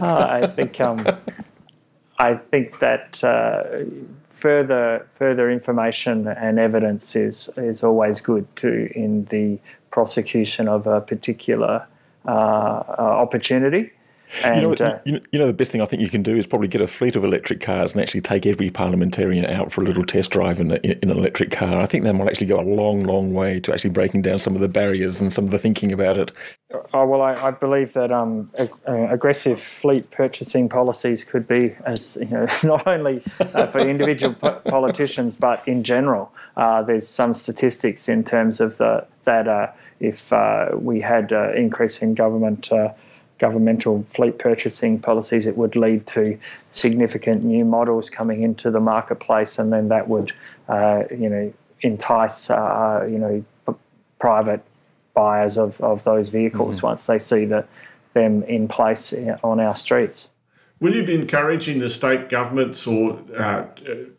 uh, 0.00 0.26
I 0.42 0.46
think 0.46 0.80
um, 0.80 1.06
I 2.18 2.34
think 2.34 2.78
that 2.80 3.22
uh, 3.22 3.84
further 4.28 5.06
further 5.14 5.50
information 5.50 6.26
and 6.26 6.58
evidence 6.58 7.14
is 7.16 7.50
is 7.56 7.84
always 7.84 8.20
good 8.20 8.46
too 8.56 8.90
in 8.94 9.26
the 9.26 9.58
prosecution 9.90 10.68
of 10.68 10.86
a 10.86 11.00
particular 11.00 11.86
uh, 12.26 12.30
uh, 12.30 12.94
opportunity. 12.98 13.90
And, 14.44 14.56
you, 14.56 14.62
know, 14.62 14.74
uh, 14.74 14.98
you, 15.04 15.20
you, 15.32 15.38
know, 15.38 15.46
the 15.46 15.52
best 15.52 15.72
thing 15.72 15.80
I 15.80 15.86
think 15.86 16.02
you 16.02 16.10
can 16.10 16.22
do 16.22 16.36
is 16.36 16.46
probably 16.46 16.68
get 16.68 16.80
a 16.80 16.86
fleet 16.86 17.16
of 17.16 17.24
electric 17.24 17.60
cars 17.60 17.92
and 17.92 18.00
actually 18.00 18.20
take 18.20 18.46
every 18.46 18.70
parliamentarian 18.70 19.46
out 19.46 19.72
for 19.72 19.80
a 19.80 19.84
little 19.84 20.04
test 20.04 20.30
drive 20.30 20.60
in, 20.60 20.70
a, 20.70 20.76
in 20.76 21.10
an 21.10 21.16
electric 21.16 21.50
car. 21.50 21.80
I 21.80 21.86
think 21.86 22.04
that 22.04 22.14
might 22.14 22.28
actually 22.28 22.46
go 22.46 22.60
a 22.60 22.62
long, 22.62 23.04
long 23.04 23.32
way 23.32 23.58
to 23.60 23.72
actually 23.72 23.90
breaking 23.90 24.22
down 24.22 24.38
some 24.38 24.54
of 24.54 24.60
the 24.60 24.68
barriers 24.68 25.20
and 25.20 25.32
some 25.32 25.44
of 25.44 25.50
the 25.50 25.58
thinking 25.58 25.92
about 25.92 26.18
it. 26.18 26.32
Oh, 26.92 27.06
well, 27.06 27.22
I, 27.22 27.34
I 27.34 27.50
believe 27.50 27.94
that 27.94 28.12
um, 28.12 28.50
ag- 28.58 28.72
uh, 28.86 29.08
aggressive 29.08 29.58
fleet 29.58 30.10
purchasing 30.10 30.68
policies 30.68 31.24
could 31.24 31.48
be, 31.48 31.74
as 31.86 32.18
you 32.20 32.26
know, 32.26 32.46
not 32.62 32.86
only 32.86 33.22
uh, 33.40 33.66
for 33.66 33.80
individual 33.80 34.34
po- 34.34 34.60
politicians 34.66 35.36
but 35.36 35.66
in 35.66 35.82
general. 35.82 36.32
Uh, 36.56 36.82
there's 36.82 37.06
some 37.08 37.34
statistics 37.34 38.08
in 38.08 38.24
terms 38.24 38.60
of 38.60 38.76
the, 38.78 39.06
that 39.24 39.46
uh, 39.48 39.68
if 40.00 40.32
uh, 40.32 40.70
we 40.74 41.00
had 41.00 41.32
increase 41.32 42.02
in 42.02 42.14
government 42.14 42.70
governmental 43.38 44.04
fleet 44.08 44.38
purchasing 44.38 44.98
policies, 44.98 45.46
it 45.46 45.56
would 45.56 45.76
lead 45.76 46.06
to 46.08 46.38
significant 46.70 47.44
new 47.44 47.64
models 47.64 48.10
coming 48.10 48.42
into 48.42 48.70
the 48.70 48.80
marketplace, 48.80 49.58
and 49.58 49.72
then 49.72 49.88
that 49.88 50.08
would, 50.08 50.32
uh, 50.68 51.04
you 51.10 51.28
know, 51.28 51.52
entice, 51.82 52.50
uh, 52.50 53.06
you 53.10 53.18
know, 53.18 53.44
p- 53.66 53.78
private 54.18 54.62
buyers 55.14 55.56
of, 55.56 55.80
of 55.80 56.04
those 56.04 56.28
vehicles 56.28 56.78
mm-hmm. 56.78 56.86
once 56.86 57.04
they 57.04 57.18
see 57.18 57.44
the, 57.44 57.64
them 58.14 58.42
in 58.44 58.68
place 58.68 59.12
uh, 59.12 59.38
on 59.42 59.60
our 59.60 59.74
streets. 59.74 60.28
Will 60.80 60.94
you 60.94 61.04
be 61.04 61.14
encouraging 61.14 61.80
the 61.80 61.88
state 61.88 62.28
governments 62.28 62.86
or 62.86 63.20
uh, 63.36 63.64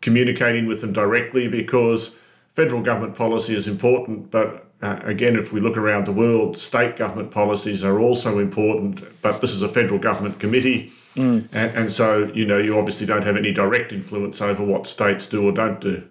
communicating 0.02 0.66
with 0.66 0.82
them 0.82 0.92
directly? 0.92 1.48
Because 1.48 2.14
federal 2.54 2.82
government 2.82 3.14
policy 3.14 3.54
is 3.54 3.66
important, 3.66 4.30
but 4.30 4.69
uh, 4.82 4.98
again, 5.04 5.36
if 5.36 5.52
we 5.52 5.60
look 5.60 5.76
around 5.76 6.06
the 6.06 6.12
world, 6.12 6.56
state 6.56 6.96
government 6.96 7.30
policies 7.30 7.84
are 7.84 7.98
also 7.98 8.38
important, 8.38 9.02
but 9.20 9.40
this 9.40 9.52
is 9.52 9.62
a 9.62 9.68
federal 9.68 9.98
government 9.98 10.40
committee. 10.40 10.92
Mm. 11.16 11.48
And, 11.52 11.76
and, 11.76 11.92
so, 11.92 12.30
you 12.34 12.46
know, 12.46 12.56
you 12.58 12.78
obviously 12.78 13.06
don't 13.06 13.24
have 13.24 13.36
any 13.36 13.52
direct 13.52 13.92
influence 13.92 14.40
over 14.40 14.64
what 14.64 14.86
states 14.86 15.26
do 15.26 15.44
or 15.44 15.52
don't 15.52 15.80
do. 15.80 16.02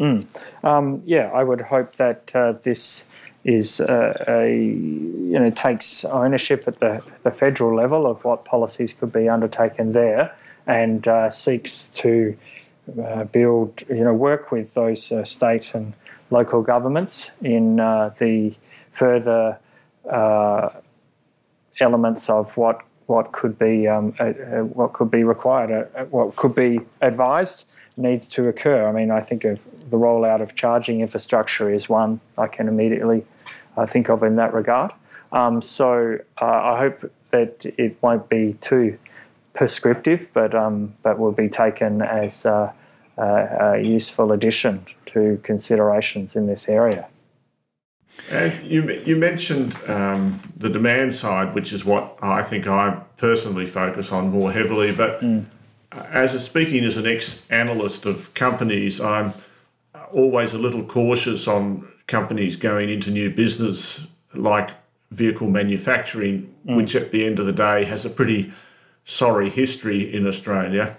Mm. 0.00 0.26
Um, 0.64 1.02
yeah, 1.04 1.30
I 1.34 1.44
would 1.44 1.60
hope 1.60 1.94
that 1.96 2.34
uh, 2.34 2.54
this 2.62 3.06
is 3.44 3.80
uh, 3.80 4.24
a, 4.26 4.52
you 4.52 5.38
know, 5.38 5.50
takes 5.50 6.04
ownership 6.04 6.64
at 6.66 6.80
the, 6.80 7.02
the 7.22 7.30
federal 7.30 7.76
level 7.76 8.06
of 8.06 8.24
what 8.24 8.44
policies 8.44 8.92
could 8.92 9.12
be 9.12 9.28
undertaken 9.28 9.92
there 9.92 10.34
and 10.66 11.06
uh, 11.06 11.30
seeks 11.30 11.88
to 11.90 12.36
uh, 13.02 13.24
build, 13.24 13.82
you 13.88 14.04
know, 14.04 14.14
work 14.14 14.50
with 14.50 14.74
those 14.74 15.12
uh, 15.12 15.24
states 15.24 15.74
and 15.74 15.92
local 16.30 16.62
governments 16.62 17.30
in 17.42 17.80
uh, 17.80 18.14
the 18.18 18.54
further 18.92 19.58
uh, 20.10 20.70
elements 21.80 22.28
of 22.28 22.56
what 22.56 22.82
what 23.06 23.32
could 23.32 23.58
be 23.58 23.88
um, 23.88 24.14
uh, 24.20 24.32
what 24.62 24.92
could 24.92 25.10
be 25.10 25.24
required, 25.24 25.88
what 26.10 26.36
could 26.36 26.54
be 26.54 26.80
advised 27.00 27.64
needs 27.96 28.28
to 28.28 28.46
occur. 28.48 28.86
I 28.86 28.92
mean, 28.92 29.10
I 29.10 29.20
think 29.20 29.44
of 29.44 29.64
the 29.90 29.96
rollout 29.96 30.42
of 30.42 30.54
charging 30.54 31.00
infrastructure 31.00 31.70
is 31.72 31.88
one 31.88 32.20
I 32.36 32.46
can 32.46 32.68
immediately 32.68 33.24
think 33.88 34.08
of 34.08 34.22
in 34.22 34.36
that 34.36 34.52
regard. 34.52 34.92
Um, 35.32 35.62
so 35.62 36.18
I 36.38 36.78
hope 36.78 37.10
that 37.30 37.66
it 37.76 37.96
won't 38.02 38.28
be 38.28 38.56
too 38.60 38.98
prescriptive, 39.58 40.28
but 40.32 40.54
um, 40.54 40.94
but 41.02 41.18
will 41.18 41.32
be 41.32 41.48
taken 41.48 42.00
as 42.00 42.46
uh, 42.46 42.72
a 43.18 43.80
useful 43.82 44.30
addition 44.30 44.86
to 45.06 45.40
considerations 45.42 46.36
in 46.36 46.46
this 46.46 46.68
area. 46.68 47.08
And 48.30 48.52
you, 48.64 48.88
you 49.04 49.16
mentioned 49.16 49.76
um, 49.88 50.40
the 50.56 50.68
demand 50.68 51.12
side, 51.14 51.54
which 51.54 51.72
is 51.72 51.84
what 51.84 52.16
I 52.22 52.42
think 52.42 52.66
I 52.66 53.00
personally 53.16 53.66
focus 53.66 54.12
on 54.12 54.30
more 54.30 54.52
heavily. 54.52 54.92
But 54.92 55.20
mm. 55.20 55.44
as 55.92 56.34
a, 56.34 56.40
speaking 56.40 56.84
as 56.84 56.96
an 56.96 57.06
ex-analyst 57.06 58.06
of 58.06 58.32
companies, 58.34 59.00
I'm 59.00 59.32
always 60.12 60.54
a 60.54 60.58
little 60.58 60.84
cautious 60.84 61.48
on 61.48 61.88
companies 62.06 62.56
going 62.56 62.90
into 62.90 63.10
new 63.10 63.30
business 63.30 64.06
like 64.34 64.70
vehicle 65.10 65.48
manufacturing, 65.48 66.54
mm. 66.66 66.76
which 66.76 66.94
at 66.94 67.10
the 67.10 67.26
end 67.26 67.38
of 67.40 67.46
the 67.46 67.52
day 67.52 67.84
has 67.84 68.04
a 68.04 68.10
pretty 68.10 68.52
sorry 69.08 69.48
history 69.48 70.14
in 70.14 70.26
Australia 70.26 70.94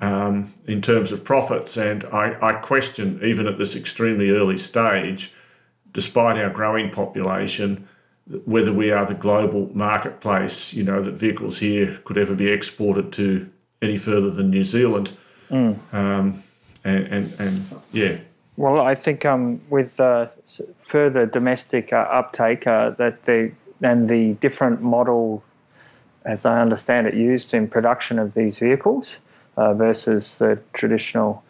um, 0.00 0.52
in 0.66 0.82
terms 0.82 1.12
of 1.12 1.24
profits. 1.24 1.78
And 1.78 2.04
I, 2.12 2.36
I, 2.42 2.52
question, 2.52 3.18
even 3.24 3.46
at 3.46 3.56
this 3.56 3.74
extremely 3.74 4.30
early 4.30 4.58
stage, 4.58 5.32
despite 5.92 6.36
our 6.36 6.50
growing 6.50 6.90
population, 6.90 7.88
whether 8.44 8.70
we 8.70 8.90
are 8.90 9.06
the 9.06 9.14
global 9.14 9.70
marketplace, 9.72 10.74
you 10.74 10.84
know, 10.84 11.00
that 11.00 11.12
vehicles 11.12 11.58
here 11.58 11.98
could 12.04 12.18
ever 12.18 12.34
be 12.34 12.48
exported 12.48 13.12
to 13.14 13.50
any 13.80 13.96
further 13.96 14.30
than 14.30 14.50
New 14.50 14.64
Zealand. 14.64 15.12
Mm. 15.50 15.78
Um, 15.94 16.42
and, 16.84 17.06
and, 17.06 17.40
and, 17.40 17.64
yeah. 17.92 18.18
Well, 18.58 18.78
I 18.80 18.94
think 18.94 19.24
um, 19.24 19.62
with 19.70 19.98
uh, 19.98 20.26
further 20.76 21.24
domestic 21.24 21.94
uh, 21.94 22.08
uptake, 22.10 22.66
uh, 22.66 22.90
that 22.90 23.24
the 23.24 23.52
and 23.80 24.08
the 24.08 24.34
different 24.34 24.82
model, 24.82 25.42
as 26.24 26.46
I 26.46 26.60
understand 26.60 27.06
it, 27.06 27.14
used 27.14 27.54
in 27.54 27.68
production 27.68 28.18
of 28.18 28.34
these 28.34 28.58
vehicles, 28.58 29.18
uh, 29.56 29.74
versus 29.74 30.36
the 30.38 30.58
traditional 30.72 31.42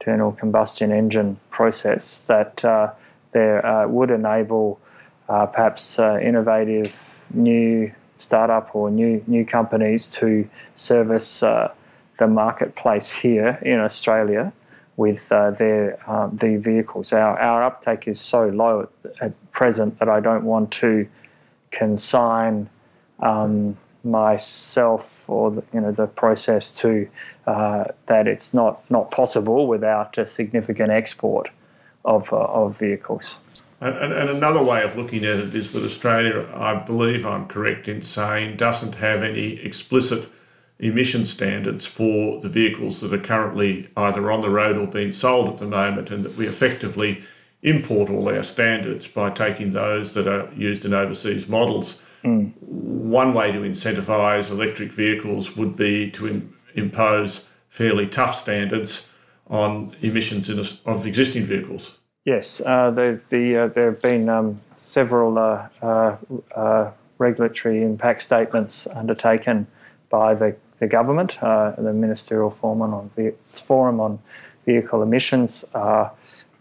internal 0.00 0.32
combustion 0.32 0.92
engine 0.92 1.38
process 1.50 2.20
that 2.26 2.64
uh, 2.64 2.90
there 3.32 3.64
uh, 3.64 3.86
would 3.86 4.10
enable 4.10 4.80
uh, 5.28 5.46
perhaps 5.46 5.98
uh, 5.98 6.18
innovative 6.20 6.94
new 7.32 7.92
startup 8.18 8.74
or 8.74 8.90
new 8.90 9.22
new 9.26 9.44
companies 9.44 10.06
to 10.06 10.48
service 10.74 11.42
the 12.18 12.26
marketplace 12.26 13.10
here 13.10 13.58
in 13.62 13.80
Australia 13.80 14.52
with 14.96 15.30
uh, 15.32 15.50
their 15.50 15.98
um, 16.10 16.36
the 16.36 16.56
vehicles. 16.56 17.12
Our, 17.12 17.38
our 17.38 17.62
uptake 17.64 18.06
is 18.06 18.20
so 18.20 18.48
low 18.48 18.88
at, 19.04 19.12
at, 19.20 19.52
present 19.52 19.98
that 19.98 20.08
I 20.08 20.20
don't 20.20 20.44
want 20.44 20.70
to 20.72 21.06
consign 21.70 22.68
um, 23.20 23.76
myself 24.04 25.24
or 25.28 25.50
the, 25.50 25.62
you 25.72 25.80
know 25.80 25.92
the 25.92 26.06
process 26.06 26.70
to 26.70 27.08
uh, 27.46 27.84
that 28.06 28.26
it's 28.26 28.54
not 28.54 28.88
not 28.90 29.10
possible 29.10 29.66
without 29.66 30.18
a 30.18 30.26
significant 30.26 30.90
export 30.90 31.48
of 32.04 32.32
uh, 32.32 32.36
of 32.36 32.78
vehicles. 32.78 33.36
And, 33.80 34.14
and, 34.14 34.30
another 34.30 34.62
way 34.62 34.82
of 34.82 34.96
looking 34.96 35.24
at 35.24 35.38
it 35.38 35.54
is 35.54 35.72
that 35.72 35.84
Australia, 35.84 36.48
I 36.54 36.74
believe 36.74 37.26
I'm 37.26 37.46
correct 37.46 37.86
in 37.86 38.00
saying, 38.00 38.56
doesn't 38.56 38.94
have 38.94 39.22
any 39.22 39.60
explicit 39.60 40.30
emission 40.78 41.26
standards 41.26 41.84
for 41.84 42.40
the 42.40 42.48
vehicles 42.48 43.00
that 43.00 43.12
are 43.12 43.18
currently 43.18 43.88
either 43.96 44.30
on 44.30 44.40
the 44.40 44.48
road 44.48 44.78
or 44.78 44.86
being 44.86 45.12
sold 45.12 45.48
at 45.48 45.58
the 45.58 45.66
moment, 45.66 46.10
and 46.10 46.24
that 46.24 46.36
we 46.36 46.46
effectively 46.46 47.22
import 47.62 48.10
all 48.10 48.28
our 48.28 48.42
standards 48.42 49.06
by 49.06 49.30
taking 49.30 49.70
those 49.70 50.14
that 50.14 50.26
are 50.26 50.50
used 50.54 50.84
in 50.84 50.94
overseas 50.94 51.48
models. 51.48 52.00
Mm. 52.24 52.52
One 52.60 53.34
way 53.34 53.52
to 53.52 53.60
incentivise 53.60 54.50
electric 54.50 54.92
vehicles 54.92 55.56
would 55.56 55.76
be 55.76 56.10
to 56.12 56.50
impose 56.74 57.46
fairly 57.68 58.06
tough 58.06 58.34
standards 58.34 59.08
on 59.48 59.94
emissions 60.00 60.48
in, 60.48 60.58
of 60.86 61.06
existing 61.06 61.44
vehicles. 61.44 61.98
Yes, 62.24 62.62
uh, 62.64 62.90
the, 62.90 63.20
the, 63.28 63.56
uh, 63.56 63.66
there 63.68 63.90
have 63.90 64.00
been 64.00 64.28
um, 64.28 64.60
several 64.76 65.38
uh, 65.38 65.68
uh, 65.82 66.16
uh 66.54 66.90
regulatory 67.18 67.82
impact 67.82 68.22
statements 68.22 68.88
undertaken 68.88 69.66
by 70.10 70.34
the 70.34 70.56
the 70.80 70.88
government, 70.88 71.40
uh, 71.40 71.70
the 71.78 71.92
Ministerial 71.92 72.50
Forum 72.50 72.82
on, 72.82 73.10
Forum 73.52 74.00
on 74.00 74.18
Vehicle 74.66 75.02
Emissions, 75.02 75.64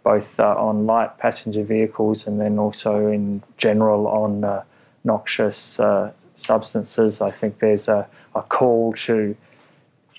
both 0.03 0.39
on 0.39 0.86
light 0.86 1.17
passenger 1.17 1.63
vehicles 1.63 2.27
and 2.27 2.39
then 2.39 2.60
also 2.60 3.08
in 3.08 3.41
general 3.58 4.08
on 4.08 4.63
noxious 5.03 5.79
uh, 5.79 6.12
substances. 6.36 7.22
I 7.22 7.31
think 7.31 7.60
there's 7.60 7.88
a, 7.88 8.07
a, 8.36 8.41
call 8.41 8.93
to 8.93 9.36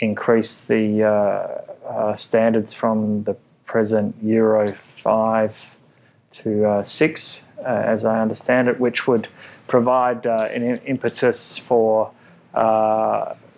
increase 0.00 0.56
the 0.60 1.02
uh, 1.02 2.16
standards 2.16 2.72
from 2.72 3.24
the 3.24 3.36
present 3.64 4.14
Euro 4.22 4.68
5 4.68 5.76
to 6.32 6.82
6, 6.84 7.44
as 7.64 8.04
I 8.04 8.20
understand 8.20 8.68
it, 8.68 8.78
which 8.78 9.06
would 9.06 9.28
provide 9.66 10.26
an 10.26 10.78
impetus 10.84 11.56
for 11.58 12.12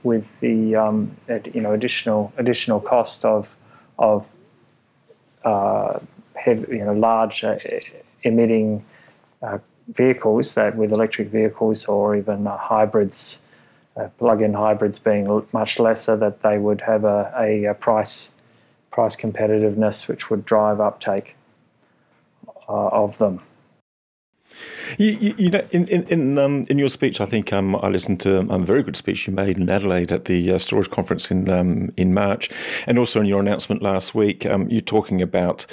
with 0.06 0.25
the 0.40 0.76
um, 0.76 1.16
you 1.52 1.61
know 1.61 1.73
additional 1.73 2.33
additional 2.38 2.80
cost 2.80 3.25
of 3.25 3.54
of 3.99 4.25
uh, 5.45 5.99
heavy, 6.35 6.76
you 6.78 6.85
know 6.85 6.92
large 6.92 7.45
uh, 7.45 7.56
emitting 8.23 8.85
uh, 9.42 9.59
vehicles 9.88 10.55
that 10.55 10.76
with 10.76 10.93
electric 10.93 11.28
vehicles 11.28 11.85
or 11.87 12.16
even 12.16 12.47
uh, 12.47 12.57
hybrids, 12.57 13.40
uh, 13.97 14.09
plug-in 14.19 14.55
hybrids 14.55 14.99
being 14.99 15.47
much 15.52 15.78
lesser, 15.78 16.16
that 16.16 16.43
they 16.43 16.59
would 16.59 16.81
have 16.83 17.05
a, 17.05 17.33
a, 17.38 17.64
a 17.64 17.75
price 17.75 18.33
price 18.90 19.14
competitiveness 19.14 20.09
which 20.09 20.31
would 20.31 20.45
drive 20.47 20.81
uptake 20.81 21.37
uh, 22.69 22.88
of 22.88 23.19
them. 23.19 23.40
You, 24.99 25.11
you, 25.21 25.35
you 25.38 25.50
know, 25.50 25.66
in 25.71 25.87
in 25.88 26.05
in, 26.05 26.38
um, 26.38 26.64
in, 26.69 26.78
your 26.78 26.88
speech, 26.88 27.21
I 27.21 27.26
think 27.26 27.52
um, 27.52 27.76
I 27.76 27.88
listened 27.88 28.21
to 28.21 28.38
um, 28.38 28.50
a 28.50 28.59
very 28.59 28.83
good 28.83 28.97
speech 28.97 29.26
you 29.26 29.33
made 29.33 29.59
in 29.59 29.69
Adelaide 29.69 30.12
at 30.12 30.26
the 30.26 30.52
uh, 30.52 30.59
storage 30.59 30.90
conference 30.90 31.31
in 31.31 31.50
um, 31.50 31.90
in 31.97 32.14
March, 32.14 32.50
and 32.87 32.99
also 32.99 33.21
in 33.21 33.26
your 33.26 33.40
announcement 33.40 33.83
last 33.83 34.14
week, 34.14 34.47
um, 34.47 34.69
you're 34.69 34.81
talking 34.81 35.23
about 35.23 35.66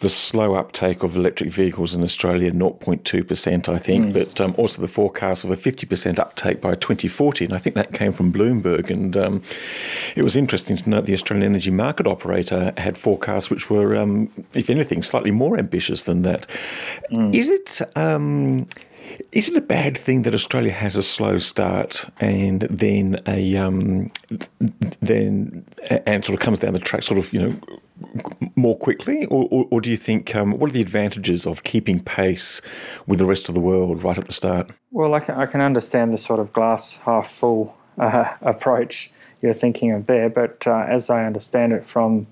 the 0.00 0.08
slow 0.08 0.54
uptake 0.54 1.02
of 1.02 1.16
electric 1.16 1.50
vehicles 1.50 1.94
in 1.94 2.02
Australia, 2.02 2.50
0.2 2.50 3.26
percent, 3.26 3.68
I 3.68 3.78
think, 3.78 4.06
mm. 4.06 4.12
but 4.14 4.40
um, 4.40 4.54
also 4.56 4.80
the 4.80 4.88
forecast 4.88 5.44
of 5.44 5.50
a 5.50 5.56
50 5.56 5.86
percent 5.86 6.18
uptake 6.18 6.60
by 6.60 6.74
2040, 6.74 7.46
and 7.46 7.54
I 7.54 7.58
think 7.58 7.74
that 7.76 7.92
came 7.92 8.12
from 8.12 8.32
Bloomberg, 8.32 8.90
and 8.90 9.14
it 10.16 10.22
was 10.22 10.36
interesting 10.36 10.76
to 10.76 10.90
note 10.90 11.06
the 11.06 11.14
Australian 11.14 11.50
Energy 11.50 11.70
Market 11.70 12.06
Operator 12.06 12.72
had 12.76 12.96
forecasts 12.96 13.50
which 13.50 13.68
were, 13.70 13.94
if 14.54 14.70
anything, 14.70 15.02
slightly 15.02 15.30
more 15.30 15.58
ambitious 15.58 16.04
than 16.04 16.22
that. 16.22 16.46
Mm. 17.12 17.34
Is 17.34 17.48
it? 17.48 17.80
Is 19.32 19.48
it 19.48 19.56
a 19.56 19.60
bad 19.60 19.98
thing 19.98 20.22
that 20.22 20.34
Australia 20.34 20.72
has 20.72 20.96
a 20.96 21.02
slow 21.02 21.38
start 21.38 22.06
and 22.20 22.62
then 22.62 23.20
a 23.26 23.56
um, 23.56 24.10
then 25.00 25.64
and 26.06 26.24
sort 26.24 26.38
of 26.38 26.40
comes 26.40 26.58
down 26.58 26.72
the 26.72 26.80
track 26.80 27.02
sort 27.02 27.18
of 27.18 27.32
you 27.32 27.40
know 27.40 27.56
more 28.56 28.76
quickly, 28.76 29.24
or, 29.26 29.46
or, 29.50 29.66
or 29.70 29.80
do 29.80 29.90
you 29.90 29.96
think 29.96 30.34
um, 30.34 30.52
what 30.58 30.70
are 30.70 30.72
the 30.72 30.80
advantages 30.80 31.46
of 31.46 31.62
keeping 31.64 32.00
pace 32.02 32.60
with 33.06 33.18
the 33.18 33.26
rest 33.26 33.48
of 33.48 33.54
the 33.54 33.60
world 33.60 34.02
right 34.02 34.18
at 34.18 34.26
the 34.26 34.32
start? 34.32 34.70
Well, 34.90 35.14
I 35.14 35.20
can, 35.20 35.36
I 35.36 35.46
can 35.46 35.60
understand 35.60 36.12
the 36.12 36.18
sort 36.18 36.40
of 36.40 36.52
glass 36.52 36.98
half 36.98 37.28
full 37.28 37.76
uh, 37.98 38.32
approach 38.42 39.12
you're 39.40 39.52
thinking 39.52 39.92
of 39.92 40.06
there, 40.06 40.30
but 40.30 40.66
uh, 40.66 40.86
as 40.88 41.10
I 41.10 41.26
understand 41.26 41.72
it 41.72 41.84
from 41.84 42.26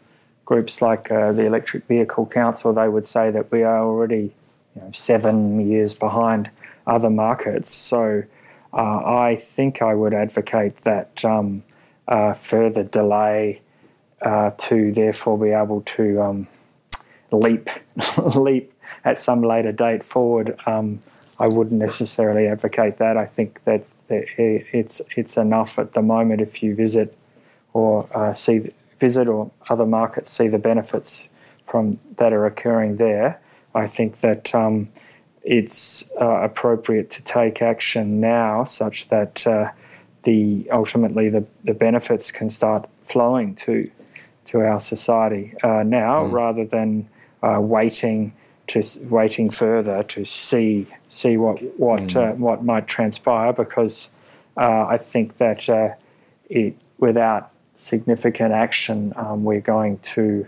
groups 0.46 0.80
like 0.80 1.12
uh, 1.12 1.32
the 1.32 1.44
Electric 1.44 1.86
Vehicle 1.86 2.26
Council, 2.26 2.72
they 2.72 2.88
would 2.88 3.06
say 3.06 3.30
that 3.30 3.52
we 3.52 3.62
are 3.62 3.84
already 3.84 4.32
you 4.74 4.82
know, 4.82 4.90
seven 4.92 5.66
years 5.66 5.94
behind 5.94 6.50
other 6.86 7.10
markets. 7.10 7.70
So 7.70 8.24
uh, 8.72 9.02
I 9.04 9.36
think 9.36 9.82
I 9.82 9.94
would 9.94 10.14
advocate 10.14 10.76
that 10.78 11.24
um, 11.24 11.62
uh, 12.08 12.34
further 12.34 12.82
delay 12.82 13.60
uh, 14.20 14.52
to 14.56 14.92
therefore 14.92 15.38
be 15.38 15.50
able 15.50 15.82
to 15.82 16.22
um, 16.22 16.48
leap 17.30 17.68
leap 18.34 18.72
at 19.04 19.18
some 19.18 19.42
later 19.42 19.72
date 19.72 20.04
forward. 20.04 20.56
Um, 20.66 21.02
I 21.38 21.48
wouldn't 21.48 21.80
necessarily 21.80 22.46
advocate 22.46 22.98
that. 22.98 23.16
I 23.16 23.26
think 23.26 23.64
that, 23.64 23.92
that 24.06 24.24
it's 24.38 25.02
it's 25.16 25.36
enough 25.36 25.78
at 25.78 25.92
the 25.92 26.02
moment 26.02 26.40
if 26.40 26.62
you 26.62 26.74
visit 26.74 27.16
or 27.72 28.08
uh, 28.14 28.32
see 28.32 28.72
visit 28.98 29.28
or 29.28 29.50
other 29.68 29.86
markets 29.86 30.30
see 30.30 30.46
the 30.46 30.58
benefits 30.58 31.28
from 31.66 31.98
that 32.16 32.32
are 32.32 32.46
occurring 32.46 32.96
there. 32.96 33.40
I 33.74 33.86
think 33.86 34.20
that 34.20 34.54
um, 34.54 34.88
it's 35.44 36.10
uh, 36.20 36.42
appropriate 36.42 37.10
to 37.10 37.22
take 37.22 37.62
action 37.62 38.20
now 38.20 38.64
such 38.64 39.08
that 39.08 39.46
uh, 39.46 39.70
the 40.22 40.68
ultimately 40.70 41.28
the, 41.28 41.44
the 41.64 41.74
benefits 41.74 42.30
can 42.30 42.48
start 42.48 42.88
flowing 43.02 43.54
to 43.54 43.90
to 44.44 44.60
our 44.60 44.80
society 44.80 45.54
uh, 45.62 45.82
now 45.82 46.24
mm. 46.24 46.32
rather 46.32 46.64
than 46.64 47.08
uh, 47.42 47.58
waiting 47.60 48.32
to 48.68 48.82
waiting 49.04 49.50
further 49.50 50.02
to 50.04 50.24
see 50.24 50.86
see 51.08 51.36
what 51.36 51.60
what 51.78 52.00
mm. 52.02 52.36
what 52.36 52.64
might 52.64 52.86
transpire 52.86 53.52
because 53.52 54.12
uh, 54.56 54.86
I 54.86 54.98
think 54.98 55.38
that 55.38 55.98
it 56.48 56.76
without 56.98 57.50
significant 57.74 58.52
action 58.52 59.12
um, 59.16 59.44
we're 59.44 59.60
going 59.60 59.98
to 59.98 60.46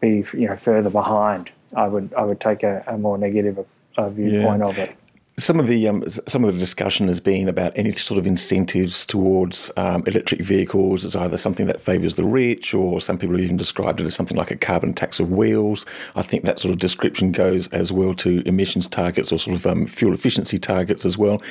be 0.00 0.24
you 0.34 0.46
know 0.48 0.56
further 0.56 0.90
behind. 0.90 1.50
I 1.74 1.88
would 1.88 2.12
I 2.14 2.22
would 2.22 2.40
take 2.40 2.62
a, 2.62 2.84
a 2.86 2.98
more 2.98 3.18
negative 3.18 3.64
uh, 3.96 4.08
viewpoint 4.08 4.62
yeah. 4.62 4.68
of 4.68 4.78
it. 4.78 4.96
Some 5.38 5.60
of 5.60 5.66
the 5.66 5.86
um, 5.86 6.02
some 6.08 6.44
of 6.44 6.54
the 6.54 6.58
discussion 6.58 7.08
has 7.08 7.20
been 7.20 7.46
about 7.46 7.72
any 7.76 7.92
sort 7.92 8.16
of 8.18 8.26
incentives 8.26 9.04
towards 9.04 9.70
um, 9.76 10.02
electric 10.06 10.40
vehicles 10.40 11.04
as 11.04 11.14
either 11.14 11.36
something 11.36 11.66
that 11.66 11.78
favours 11.78 12.14
the 12.14 12.24
rich, 12.24 12.72
or 12.72 13.02
some 13.02 13.18
people 13.18 13.36
have 13.36 13.44
even 13.44 13.58
described 13.58 14.00
it 14.00 14.04
as 14.04 14.14
something 14.14 14.38
like 14.38 14.50
a 14.50 14.56
carbon 14.56 14.94
tax 14.94 15.20
of 15.20 15.30
wheels. 15.30 15.84
I 16.14 16.22
think 16.22 16.44
that 16.44 16.58
sort 16.58 16.72
of 16.72 16.78
description 16.78 17.32
goes 17.32 17.68
as 17.68 17.92
well 17.92 18.14
to 18.14 18.42
emissions 18.46 18.88
targets 18.88 19.30
or 19.30 19.38
sort 19.38 19.56
of 19.56 19.66
um, 19.66 19.86
fuel 19.86 20.14
efficiency 20.14 20.58
targets 20.58 21.04
as 21.04 21.18
well. 21.18 21.42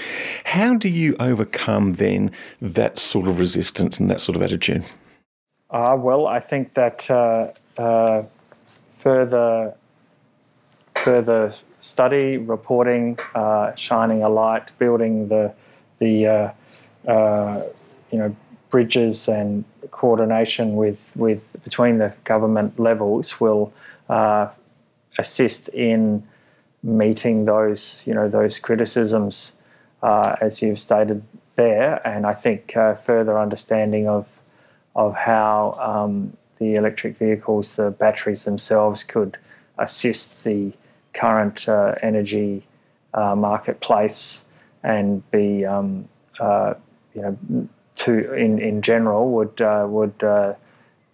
How 0.45 0.73
do 0.73 0.89
you 0.89 1.15
overcome 1.19 1.93
then 1.93 2.31
that 2.61 2.97
sort 2.97 3.27
of 3.27 3.37
resistance 3.37 3.99
and 3.99 4.09
that 4.09 4.19
sort 4.19 4.35
of 4.35 4.41
attitude? 4.41 4.83
Uh, 5.69 5.95
well, 5.99 6.25
I 6.25 6.39
think 6.39 6.73
that 6.73 7.07
uh, 7.11 7.51
uh, 7.77 8.23
further 8.95 9.75
further 11.05 11.53
study, 11.81 12.37
reporting, 12.37 13.19
uh, 13.35 13.75
shining 13.75 14.23
a 14.23 14.29
light, 14.29 14.71
building 14.79 15.27
the 15.27 15.53
the 15.99 16.13
uh, 16.27 16.51
uh, 17.07 17.61
you 18.11 18.17
know 18.17 18.35
bridges 18.71 19.27
and 19.27 19.63
coordination 19.91 20.75
with 20.75 21.13
with 21.15 21.41
between 21.63 21.99
the 21.99 22.11
government 22.23 22.79
levels 22.79 23.39
will 23.39 23.71
uh, 24.09 24.47
assist 25.19 25.69
in 25.69 26.23
meeting 26.81 27.45
those 27.45 28.01
you 28.07 28.13
know 28.13 28.27
those 28.27 28.57
criticisms 28.57 29.53
as 30.41 30.61
you've 30.61 30.79
stated 30.79 31.21
there, 31.55 32.05
and 32.05 32.25
I 32.25 32.33
think 32.33 32.75
uh, 32.75 32.95
further 32.95 33.37
understanding 33.39 34.07
of 34.07 34.25
of 34.95 35.13
how 35.13 35.77
um, 35.79 36.35
the 36.57 36.73
electric 36.75 37.17
vehicles, 37.17 37.75
the 37.75 37.91
batteries 37.91 38.43
themselves, 38.45 39.03
could 39.03 39.37
assist 39.77 40.43
the 40.43 40.73
current 41.19 41.67
uh, 41.67 41.95
energy 42.01 42.65
uh, 43.13 43.35
marketplace 43.35 44.45
and 44.83 45.29
be, 45.31 45.65
um, 45.65 46.07
uh, 46.39 46.73
you 47.13 47.21
know, 47.21 47.67
to 47.95 48.33
in, 48.33 48.59
in 48.59 48.81
general 48.81 49.31
would 49.31 49.59
would 49.59 50.23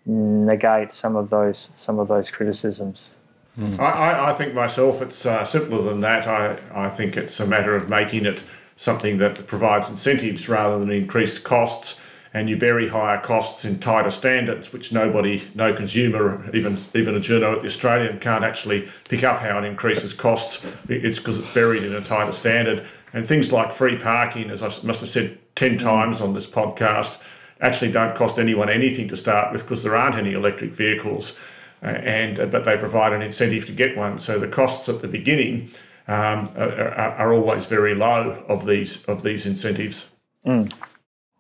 negate 0.06 0.94
some 0.94 1.16
of 1.16 1.30
those 1.30 1.70
some 1.76 2.00
of 2.00 2.08
those 2.08 2.32
criticisms. 2.32 3.12
Mm. 3.60 3.80
I, 3.80 4.30
I, 4.30 4.34
think 4.34 4.54
myself 4.54 5.02
it's 5.02 5.26
uh, 5.26 5.44
simpler 5.44 5.82
than 5.82 6.00
that. 6.00 6.26
I, 6.26 6.58
I 6.74 6.88
think 6.88 7.18
it's 7.18 7.38
a 7.40 7.46
matter 7.46 7.76
of 7.76 7.90
making 7.90 8.26
it 8.26 8.46
something 8.78 9.18
that 9.18 9.46
provides 9.46 9.90
incentives 9.90 10.48
rather 10.48 10.80
than 10.80 10.90
increased 10.90 11.44
costs. 11.44 12.00
And 12.34 12.50
you 12.50 12.56
bury 12.56 12.88
higher 12.88 13.20
costs 13.20 13.65
in 13.65 13.80
tighter 13.80 14.10
standards, 14.10 14.72
which 14.72 14.94
nobody, 14.94 15.44
no 15.54 15.74
consumer, 15.74 16.50
even 16.54 16.78
even 16.96 17.15
a 17.15 17.20
journo 17.20 17.56
at 17.56 17.60
the 17.60 17.65
Australian 17.65 18.20
can't 18.20 18.46
actually 18.46 18.88
pick 19.10 19.24
up 19.24 19.39
how 19.39 19.58
it 19.58 19.65
increases 19.65 20.13
costs. 20.13 20.65
It's 20.88 21.20
because 21.20 21.38
it's 21.38 21.50
buried 21.50 21.84
in 21.84 21.94
a 21.94 22.02
tighter 22.02 22.32
standard. 22.32 22.88
And 23.13 23.26
things 23.26 23.52
like 23.52 23.74
free 23.74 23.98
parking, 23.98 24.50
as 24.50 24.62
I 24.62 24.67
must 24.84 25.02
have 25.02 25.10
said 25.10 25.38
10 25.56 25.78
times 25.78 26.22
on 26.22 26.34
this 26.34 26.48
podcast, 26.48 27.22
actually 27.60 27.91
don't 27.91 28.15
cost 28.15 28.39
anyone 28.39 28.70
anything 28.70 29.08
to 29.10 29.17
start 29.17 29.52
with 29.52 29.62
because 29.63 29.84
there 29.84 29.96
aren't 29.96 30.15
any 30.15 30.34
electric 30.34 30.72
vehicles. 30.72 31.38
And 31.82 32.39
uh, 32.39 32.46
but 32.46 32.63
they 32.63 32.78
provide 32.78 33.12
an 33.12 33.22
incentive 33.22 33.65
to 33.65 33.74
get 33.74 33.98
one. 33.98 34.20
So 34.20 34.39
the 34.39 34.48
costs 34.48 34.88
at 34.88 35.02
the 35.02 35.08
beginning 35.08 35.70
um, 36.08 36.48
are, 36.56 36.94
are, 36.94 37.34
always 37.34 37.65
very 37.65 37.96
low 37.96 38.44
of 38.48 38.65
these 38.65 39.04
of 39.06 39.24
these 39.24 39.46
incentives. 39.46 40.10
Mm. 40.46 40.72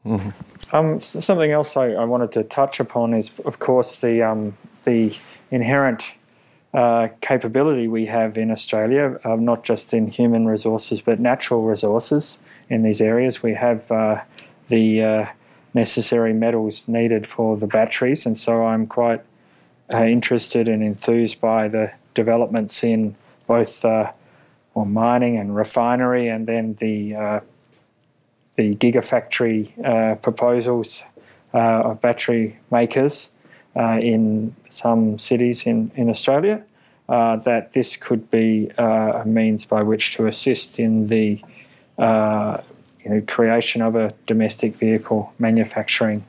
Mm-hmm. 0.05 0.75
Um, 0.75 0.99
something 0.99 1.51
else 1.51 1.77
I, 1.77 1.91
I, 1.91 2.05
wanted 2.05 2.31
to 2.31 2.43
touch 2.43 2.79
upon 2.79 3.13
is, 3.13 3.31
of 3.45 3.59
course, 3.59 4.01
the 4.01 4.23
um, 4.23 4.57
the 4.83 5.15
inherent 5.51 6.15
uh, 6.73 7.09
capability 7.19 7.87
we 7.87 8.05
have 8.05 8.37
in 8.37 8.49
Australia, 8.49 9.19
uh, 9.23 9.35
not 9.35 9.63
just 9.63 9.93
in 9.93 10.07
human 10.07 10.47
resources 10.47 11.01
but 11.01 11.19
natural 11.19 11.63
resources 11.63 12.39
in 12.69 12.81
these 12.83 13.01
areas. 13.01 13.43
We 13.43 13.53
have 13.53 13.91
uh, 13.91 14.23
the 14.69 15.03
uh, 15.03 15.25
necessary 15.73 16.33
metals 16.33 16.87
needed 16.87 17.27
for 17.27 17.57
the 17.57 17.67
batteries, 17.67 18.25
and 18.25 18.35
so 18.35 18.65
I'm 18.65 18.87
quite 18.87 19.21
uh, 19.93 20.05
interested 20.05 20.67
and 20.67 20.81
enthused 20.81 21.41
by 21.41 21.67
the 21.67 21.93
developments 22.13 22.83
in 22.83 23.15
both 23.45 23.85
uh, 23.85 24.11
well, 24.73 24.85
mining 24.85 25.37
and 25.37 25.55
refinery, 25.55 26.27
and 26.27 26.47
then 26.47 26.75
the 26.75 27.15
uh, 27.15 27.39
the 28.55 28.75
gigafactory 28.75 29.71
uh, 29.85 30.15
proposals 30.15 31.03
uh, 31.53 31.57
of 31.89 32.01
battery 32.01 32.59
makers 32.69 33.33
uh, 33.75 33.97
in 34.01 34.55
some 34.69 35.17
cities 35.17 35.65
in 35.65 35.91
in 35.95 36.09
Australia. 36.09 36.63
that 37.07 37.73
this 37.73 37.97
could 37.97 38.29
be 38.29 38.71
a 38.77 39.23
means 39.25 39.65
by 39.65 39.81
which 39.83 40.15
to 40.15 40.27
assist 40.27 40.79
in 40.79 41.07
the 41.07 41.41
you 43.03 43.09
know, 43.09 43.21
creation 43.27 43.81
of 43.81 43.95
a 43.95 44.13
domestic 44.25 44.75
vehicle 44.75 45.33
manufacturing 45.37 46.23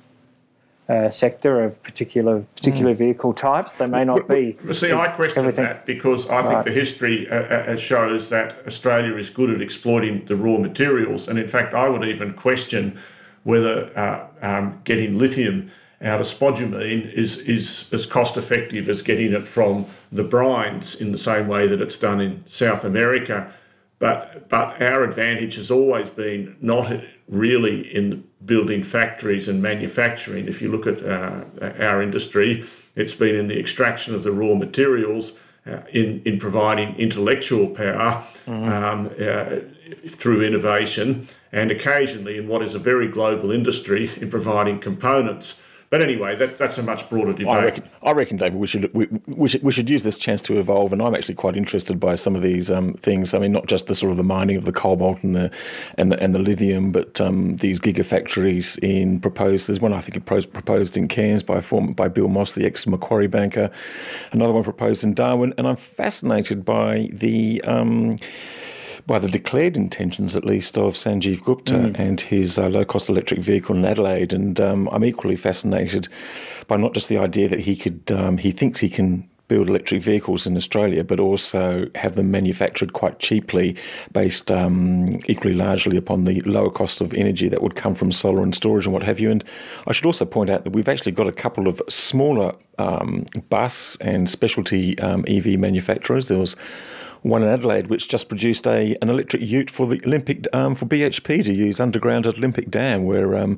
uh, 0.89 1.11
sector 1.11 1.63
of 1.63 1.81
particular 1.83 2.41
particular 2.57 2.93
mm. 2.93 2.99
vehicle 2.99 3.33
types. 3.33 3.77
They 3.77 3.87
may 3.87 4.05
not 4.05 4.29
be. 4.29 4.57
See, 4.73 4.93
I 4.93 5.09
question 5.09 5.41
everything. 5.41 5.65
that 5.65 5.87
because 5.87 6.29
I 6.29 6.43
think 6.43 6.55
right. 6.55 6.65
the 6.65 6.73
history 6.73 7.31
uh, 7.31 7.37
uh, 7.37 7.77
shows 7.77 8.29
that 8.31 8.57
Australia 8.67 9.17
is 9.17 9.31
good 9.31 9.51
at 9.51 9.61
exploiting 9.61 10.25
the 10.25 10.37
raw 10.37 10.59
materials, 10.59 11.29
and 11.29 11.39
in 11.39 11.49
fact, 11.49 11.75
I 11.75 11.89
would 11.89 12.05
even 12.05 12.35
question 12.35 12.99
whether 13.45 13.91
uh, 13.97 14.27
um, 14.43 14.81
getting 14.85 15.19
lithium 15.19 15.71
out 16.03 16.21
of 16.21 16.27
spodumene 16.27 17.13
is 17.13 17.39
is 17.39 17.89
as 17.93 18.05
cost 18.05 18.37
effective 18.37 18.89
as 18.89 19.03
getting 19.03 19.33
it 19.33 19.47
from 19.47 19.87
the 20.11 20.25
brines 20.25 21.01
in 21.01 21.13
the 21.13 21.19
same 21.19 21.47
way 21.47 21.67
that 21.67 21.81
it's 21.81 21.99
done 21.99 22.21
in 22.21 22.43
South 22.47 22.85
America. 22.85 23.53
But 24.03 24.49
but 24.49 24.83
our 24.83 25.05
advantage 25.05 25.55
has 25.55 25.71
always 25.71 26.11
been 26.11 26.57
not 26.61 26.93
really 27.29 27.83
in 27.95 28.25
building 28.45 28.83
factories 28.83 29.47
and 29.47 29.63
manufacturing. 29.63 30.49
If 30.49 30.61
you 30.61 30.73
look 30.73 30.89
at 30.89 30.99
uh, 31.05 31.45
our 31.79 32.03
industry, 32.03 32.65
it's 32.97 33.15
been 33.15 33.37
in 33.37 33.47
the 33.47 33.57
extraction 33.61 34.13
of 34.17 34.25
the 34.25 34.33
raw 34.33 34.55
materials, 34.55 35.39
uh, 35.67 35.83
in 35.93 36.21
in 36.25 36.37
providing 36.41 36.97
intellectual 36.97 37.69
power 37.69 38.25
mm-hmm. 38.45 38.69
um, 38.73 39.07
uh, 39.21 39.61
through 40.09 40.43
innovation, 40.43 41.29
and 41.53 41.71
occasionally 41.71 42.39
in 42.39 42.49
what 42.49 42.61
is 42.61 42.75
a 42.75 42.81
very 42.81 43.07
global 43.07 43.53
industry 43.53 44.11
in 44.21 44.29
providing 44.29 44.81
components 44.81 45.61
but 45.93 46.01
anyway, 46.01 46.35
that, 46.37 46.57
that's 46.57 46.79
a 46.79 46.83
much 46.83 47.11
broader 47.11 47.35
debate. 47.35 47.49
I 47.49 47.65
reckon, 47.65 47.85
I 48.03 48.13
reckon 48.13 48.39
David, 48.39 48.59
we 48.59 48.67
should, 48.67 48.95
we, 48.95 49.09
we, 49.27 49.47
should, 49.47 49.63
we 49.63 49.71
should 49.71 49.91
use 49.91 50.05
this 50.05 50.17
chance 50.17 50.41
to 50.43 50.59
evolve. 50.59 50.91
And 50.91 51.03
I'm 51.03 51.15
actually 51.15 51.35
quite 51.35 51.55
interested 51.55 52.01
by 52.01 52.15
some 52.15 52.35
of 52.35 52.41
these 52.41 52.71
um, 52.71 52.95
things. 52.95 53.35
I 53.35 53.39
mean, 53.39 53.53
not 53.53 53.67
just 53.67 53.89
the 53.89 53.95
sort 53.95 54.11
of 54.11 54.17
the 54.17 54.23
mining 54.23 54.57
of 54.57 54.65
the 54.65 54.73
cobalt 54.73 55.23
and 55.23 55.37
the 55.37 55.51
and 55.99 56.11
the, 56.11 56.19
and 56.19 56.35
the 56.35 56.39
lithium, 56.39 56.93
but 56.93 57.21
um, 57.21 57.57
these 57.57 57.79
gigafactories 57.79 58.79
in 58.79 59.21
proposed. 59.21 59.69
There's 59.69 59.81
one 59.81 59.93
I 59.93 60.01
think 60.01 60.25
proposed 60.25 60.97
in 60.97 61.09
Cairns 61.09 61.43
by 61.43 61.61
form, 61.61 61.93
by 61.93 62.09
Bill 62.09 62.29
Moss, 62.29 62.55
the 62.55 62.65
ex 62.65 62.87
Macquarie 62.87 63.27
banker. 63.27 63.71
Another 64.31 64.55
one 64.55 64.65
proposed 64.65 65.05
in 65.05 65.13
Darwin, 65.13 65.53
and 65.59 65.69
I'm 65.69 65.77
fascinated 65.77 66.65
by 66.65 67.11
the. 67.13 67.61
Um, 67.65 68.17
by 69.07 69.19
the 69.19 69.29
declared 69.29 69.77
intentions, 69.77 70.37
at 70.37 70.45
least, 70.45 70.79
of 70.79 70.95
Sanjeev 70.95 71.43
Gupta 71.43 71.75
mm. 71.75 71.99
and 71.99 72.21
his 72.21 72.59
uh, 72.59 72.69
low 72.69 72.85
cost 72.85 73.09
electric 73.09 73.41
vehicle 73.41 73.77
in 73.77 73.85
Adelaide. 73.85 74.33
And 74.33 74.61
um, 74.61 74.89
I'm 74.93 75.05
equally 75.05 75.37
fascinated 75.37 76.09
by 76.69 76.77
not 76.77 76.95
just 76.95 77.09
the 77.09 77.19
idea 77.19 77.49
that 77.49 77.61
he 77.61 77.77
could, 77.77 78.11
um, 78.13 78.39
he 78.39 78.53
thinks 78.53 78.81
he 78.81 78.89
can 78.89 79.29
build 79.49 79.69
electric 79.69 80.03
vehicles 80.03 80.47
in 80.47 80.57
Australia, 80.57 81.05
but 81.05 81.21
also 81.21 81.87
have 81.95 82.15
them 82.15 82.31
manufactured 82.31 82.95
quite 82.95 83.19
cheaply, 83.19 83.77
based 84.13 84.51
um, 84.51 85.19
equally 85.27 85.53
largely 85.53 85.99
upon 85.99 86.23
the 86.23 86.41
lower 86.43 86.71
cost 86.71 87.03
of 87.03 87.13
energy 87.13 87.51
that 87.51 87.61
would 87.61 87.75
come 87.75 87.95
from 87.95 88.11
solar 88.11 88.43
and 88.43 88.55
storage 88.55 88.87
and 88.87 88.95
what 88.95 89.03
have 89.03 89.21
you. 89.21 89.31
And 89.31 89.45
I 89.87 89.93
should 89.93 90.07
also 90.07 90.25
point 90.25 90.49
out 90.49 90.65
that 90.65 90.71
we've 90.71 90.89
actually 90.89 91.13
got 91.13 91.27
a 91.27 91.33
couple 91.33 91.69
of 91.69 91.83
smaller 91.91 92.55
um, 92.79 93.27
bus 93.51 93.97
and 94.01 94.31
specialty 94.31 94.99
um, 95.01 95.23
EV 95.29 95.59
manufacturers. 95.59 96.29
There 96.29 96.39
was 96.39 96.57
one 97.23 97.43
in 97.43 97.49
Adelaide, 97.49 97.87
which 97.87 98.09
just 98.09 98.29
produced 98.29 98.67
a 98.67 98.97
an 99.01 99.09
electric 99.09 99.43
ute 99.43 99.71
for 99.71 99.87
the 99.87 100.01
Olympic 100.05 100.47
um, 100.53 100.75
for 100.75 100.87
BHP 100.87 101.45
to 101.45 101.53
use 101.53 101.81
underground 101.81 102.27
at 102.27 102.37
Olympic 102.37 102.71
Dam, 102.71 103.05
where 103.05 103.37
um, 103.37 103.53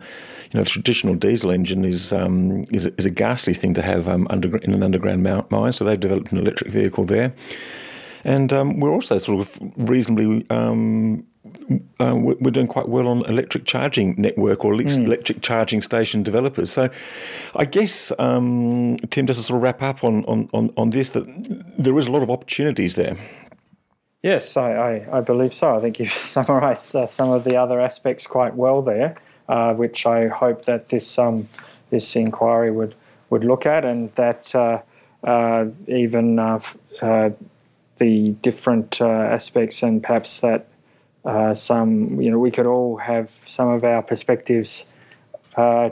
you 0.53 0.59
know 0.59 0.65
the 0.65 0.71
traditional 0.71 1.15
diesel 1.15 1.51
engine 1.51 1.85
is 1.85 2.13
um, 2.13 2.65
is, 2.71 2.87
is, 2.87 3.07
a 3.07 3.11
ghastly 3.11 3.55
thing 3.55 3.75
to 3.75 3.83
have 3.83 4.09
um, 4.09 4.27
under, 4.31 4.57
in 4.59 4.73
an 4.73 4.83
underground 4.83 5.23
mine. 5.51 5.73
So 5.73 5.85
they've 5.85 5.99
developed 5.99 6.31
an 6.33 6.39
electric 6.39 6.71
vehicle 6.71 7.05
there, 7.05 7.35
and 8.23 8.53
um, 8.53 8.81
we're 8.81 8.93
also 8.93 9.19
sort 9.19 9.41
of 9.41 9.59
reasonably. 9.77 10.47
Um, 10.51 11.27
uh, 12.01 12.15
we're 12.17 12.51
doing 12.51 12.67
quite 12.67 12.89
well 12.89 13.07
on 13.07 13.25
electric 13.27 13.67
charging 13.67 14.15
network 14.17 14.65
or 14.65 14.73
mm. 14.73 15.05
electric 15.05 15.43
charging 15.43 15.83
station 15.83 16.23
developers. 16.23 16.71
So, 16.71 16.89
I 17.55 17.67
guess 17.67 18.13
um, 18.19 18.97
Tim, 19.11 19.27
just 19.27 19.41
to 19.41 19.47
sort 19.47 19.59
of 19.59 19.63
wrap 19.63 19.83
up 19.83 20.03
on, 20.03 20.25
on, 20.25 20.49
on, 20.55 20.73
on 20.77 20.91
this, 20.91 21.11
that 21.11 21.25
there 21.79 21.97
is 21.99 22.07
a 22.07 22.13
lot 22.13 22.23
of 22.23 22.31
opportunities 22.31 22.95
there. 22.95 23.17
Yes, 24.25 24.57
I, 24.57 24.73
I, 24.73 25.19
I, 25.19 25.21
believe 25.21 25.53
so. 25.53 25.77
I 25.77 25.81
think 25.81 25.99
you've 25.99 26.09
summarised 26.37 26.97
uh, 26.97 27.07
some 27.09 27.31
of 27.31 27.45
the 27.45 27.57
other 27.57 27.79
aspects 27.79 28.27
quite 28.27 28.55
well 28.55 28.81
there, 28.81 29.17
uh, 29.51 29.75
which 29.75 30.07
I 30.07 30.29
hope 30.29 30.65
that 30.65 30.89
this 30.89 31.19
um, 31.19 31.47
this 31.91 32.17
inquiry 32.17 32.71
would 32.71 32.95
would 33.29 33.45
look 33.45 33.67
at, 33.67 33.85
and 33.85 34.11
that 34.15 34.55
uh, 34.55 34.81
uh 35.25 35.67
even 35.87 36.39
uh, 36.39 36.59
uh, 37.03 37.31
the 37.99 38.31
different 38.41 38.99
aspects, 39.03 39.83
and 39.83 40.03
perhaps 40.03 40.41
that 40.41 40.69
some 41.55 42.19
you 42.19 42.31
know 42.31 42.39
we 42.39 42.51
could 42.51 42.67
all 42.67 42.97
have 42.97 43.29
some 43.31 43.69
of 43.69 43.85
our 43.85 44.01
perspectives 44.01 44.87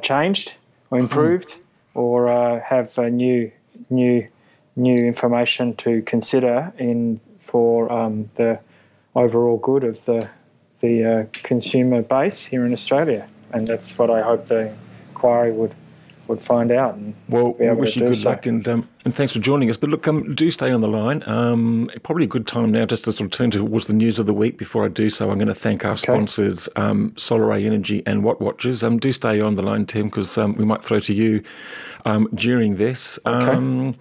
changed 0.00 0.54
or 0.90 0.96
hmm. 0.96 1.04
improved, 1.04 1.48
mm. 1.48 1.60
or 1.92 2.60
have 2.60 2.96
new 2.96 3.52
new 3.90 4.26
new 4.74 4.96
information 4.96 5.76
to 5.76 6.00
consider 6.00 6.72
in 6.78 7.20
for 7.42 7.90
um, 7.92 8.30
the 8.36 8.60
overall 9.14 9.58
good 9.58 9.84
of 9.84 10.04
the 10.04 10.30
the 10.80 11.04
uh, 11.04 11.26
consumer 11.32 12.02
base 12.02 12.46
here 12.46 12.64
in 12.64 12.72
Australia, 12.72 13.28
and 13.52 13.66
that's 13.66 13.98
what 13.98 14.10
I 14.10 14.20
hope 14.20 14.46
the 14.46 14.74
inquiry 15.10 15.52
would 15.52 15.74
would 16.28 16.40
find 16.40 16.70
out. 16.70 16.94
And 16.94 17.14
well, 17.28 17.52
we 17.54 17.68
wish 17.72 17.96
you 17.96 18.02
good 18.02 18.16
so. 18.16 18.30
luck 18.30 18.46
and 18.46 18.66
um, 18.68 18.88
and 19.04 19.14
thanks 19.14 19.32
for 19.32 19.40
joining 19.40 19.68
us. 19.70 19.76
But 19.76 19.90
look, 19.90 20.06
um, 20.06 20.34
do 20.34 20.50
stay 20.50 20.70
on 20.70 20.80
the 20.80 20.88
line. 20.88 21.22
Um, 21.26 21.90
probably 22.02 22.24
a 22.24 22.28
good 22.28 22.46
time 22.46 22.70
now 22.70 22.86
just 22.86 23.04
to 23.04 23.12
sort 23.12 23.26
of 23.26 23.32
turn 23.32 23.50
towards 23.50 23.86
the 23.86 23.92
news 23.92 24.18
of 24.18 24.26
the 24.26 24.34
week. 24.34 24.58
Before 24.58 24.84
I 24.84 24.88
do 24.88 25.10
so, 25.10 25.30
I'm 25.30 25.38
going 25.38 25.48
to 25.48 25.54
thank 25.54 25.84
our 25.84 25.92
okay. 25.92 26.00
sponsors, 26.00 26.68
um, 26.76 27.12
Solaray 27.16 27.64
Energy 27.66 28.02
and 28.06 28.22
Watt 28.22 28.40
Watchers. 28.40 28.84
Um, 28.84 28.98
do 28.98 29.12
stay 29.12 29.40
on 29.40 29.56
the 29.56 29.62
line, 29.62 29.86
Tim, 29.86 30.06
because 30.06 30.38
um, 30.38 30.54
we 30.54 30.64
might 30.64 30.84
throw 30.84 31.00
to 31.00 31.12
you 31.12 31.42
um, 32.04 32.28
during 32.34 32.76
this. 32.76 33.18
Okay. 33.26 33.46
Um, 33.46 33.96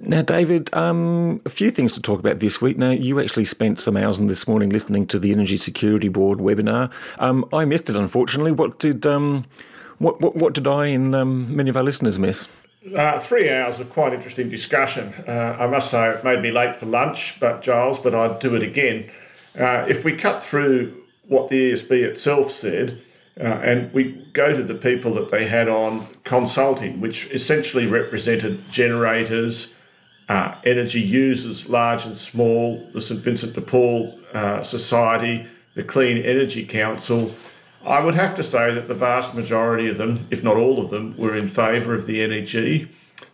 now, 0.00 0.22
David, 0.22 0.72
um, 0.74 1.40
a 1.44 1.48
few 1.48 1.70
things 1.70 1.94
to 1.94 2.00
talk 2.00 2.18
about 2.18 2.38
this 2.40 2.60
week. 2.60 2.78
Now, 2.78 2.90
you 2.90 3.20
actually 3.20 3.44
spent 3.44 3.80
some 3.80 3.96
hours 3.96 4.18
this 4.18 4.48
morning 4.48 4.70
listening 4.70 5.06
to 5.08 5.18
the 5.18 5.32
Energy 5.32 5.56
Security 5.56 6.08
Board 6.08 6.38
webinar. 6.38 6.90
Um, 7.18 7.44
I 7.52 7.64
missed 7.64 7.90
it, 7.90 7.96
unfortunately. 7.96 8.52
What 8.52 8.78
did 8.78 9.06
um, 9.06 9.44
what, 9.98 10.20
what, 10.20 10.36
what 10.36 10.54
did 10.54 10.66
I 10.66 10.86
and 10.86 11.14
um, 11.14 11.54
many 11.54 11.70
of 11.70 11.76
our 11.76 11.82
listeners 11.82 12.18
miss? 12.18 12.48
Uh, 12.96 13.18
three 13.18 13.50
hours 13.50 13.78
of 13.78 13.90
quite 13.90 14.14
interesting 14.14 14.48
discussion. 14.48 15.12
Uh, 15.28 15.56
I 15.60 15.66
must 15.66 15.90
say, 15.90 16.08
it 16.08 16.24
made 16.24 16.40
me 16.40 16.50
late 16.50 16.74
for 16.74 16.86
lunch, 16.86 17.38
but 17.38 17.60
Giles, 17.60 17.98
but 17.98 18.14
I'd 18.14 18.38
do 18.38 18.56
it 18.56 18.62
again. 18.62 19.10
Uh, 19.58 19.84
if 19.86 20.04
we 20.04 20.16
cut 20.16 20.42
through 20.42 20.94
what 21.28 21.48
the 21.48 21.72
ESB 21.72 21.90
itself 22.02 22.50
said, 22.50 23.00
Uh, 23.40 23.44
and 23.62 23.90
we 23.94 24.12
go 24.34 24.52
to 24.52 24.62
the 24.62 24.74
people 24.74 25.14
that 25.14 25.30
they 25.30 25.46
had 25.46 25.66
on 25.66 26.04
consulting, 26.24 27.00
which 27.00 27.30
essentially 27.30 27.86
represented 27.86 28.60
generators, 28.70 29.74
uh, 30.30 30.54
energy 30.64 31.00
users, 31.00 31.68
large 31.68 32.06
and 32.06 32.16
small, 32.16 32.78
the 32.92 33.00
St 33.00 33.20
Vincent 33.20 33.52
de 33.52 33.60
Paul 33.60 34.16
uh, 34.32 34.62
Society, 34.62 35.44
the 35.74 35.82
Clean 35.82 36.18
Energy 36.18 36.64
Council. 36.64 37.32
I 37.84 38.04
would 38.04 38.14
have 38.14 38.36
to 38.36 38.44
say 38.44 38.72
that 38.72 38.86
the 38.86 38.94
vast 38.94 39.34
majority 39.34 39.88
of 39.88 39.96
them, 39.98 40.20
if 40.30 40.44
not 40.44 40.56
all 40.56 40.78
of 40.78 40.88
them, 40.88 41.16
were 41.18 41.34
in 41.34 41.48
favour 41.48 41.94
of 41.94 42.06
the 42.06 42.24
NEG. 42.24 42.88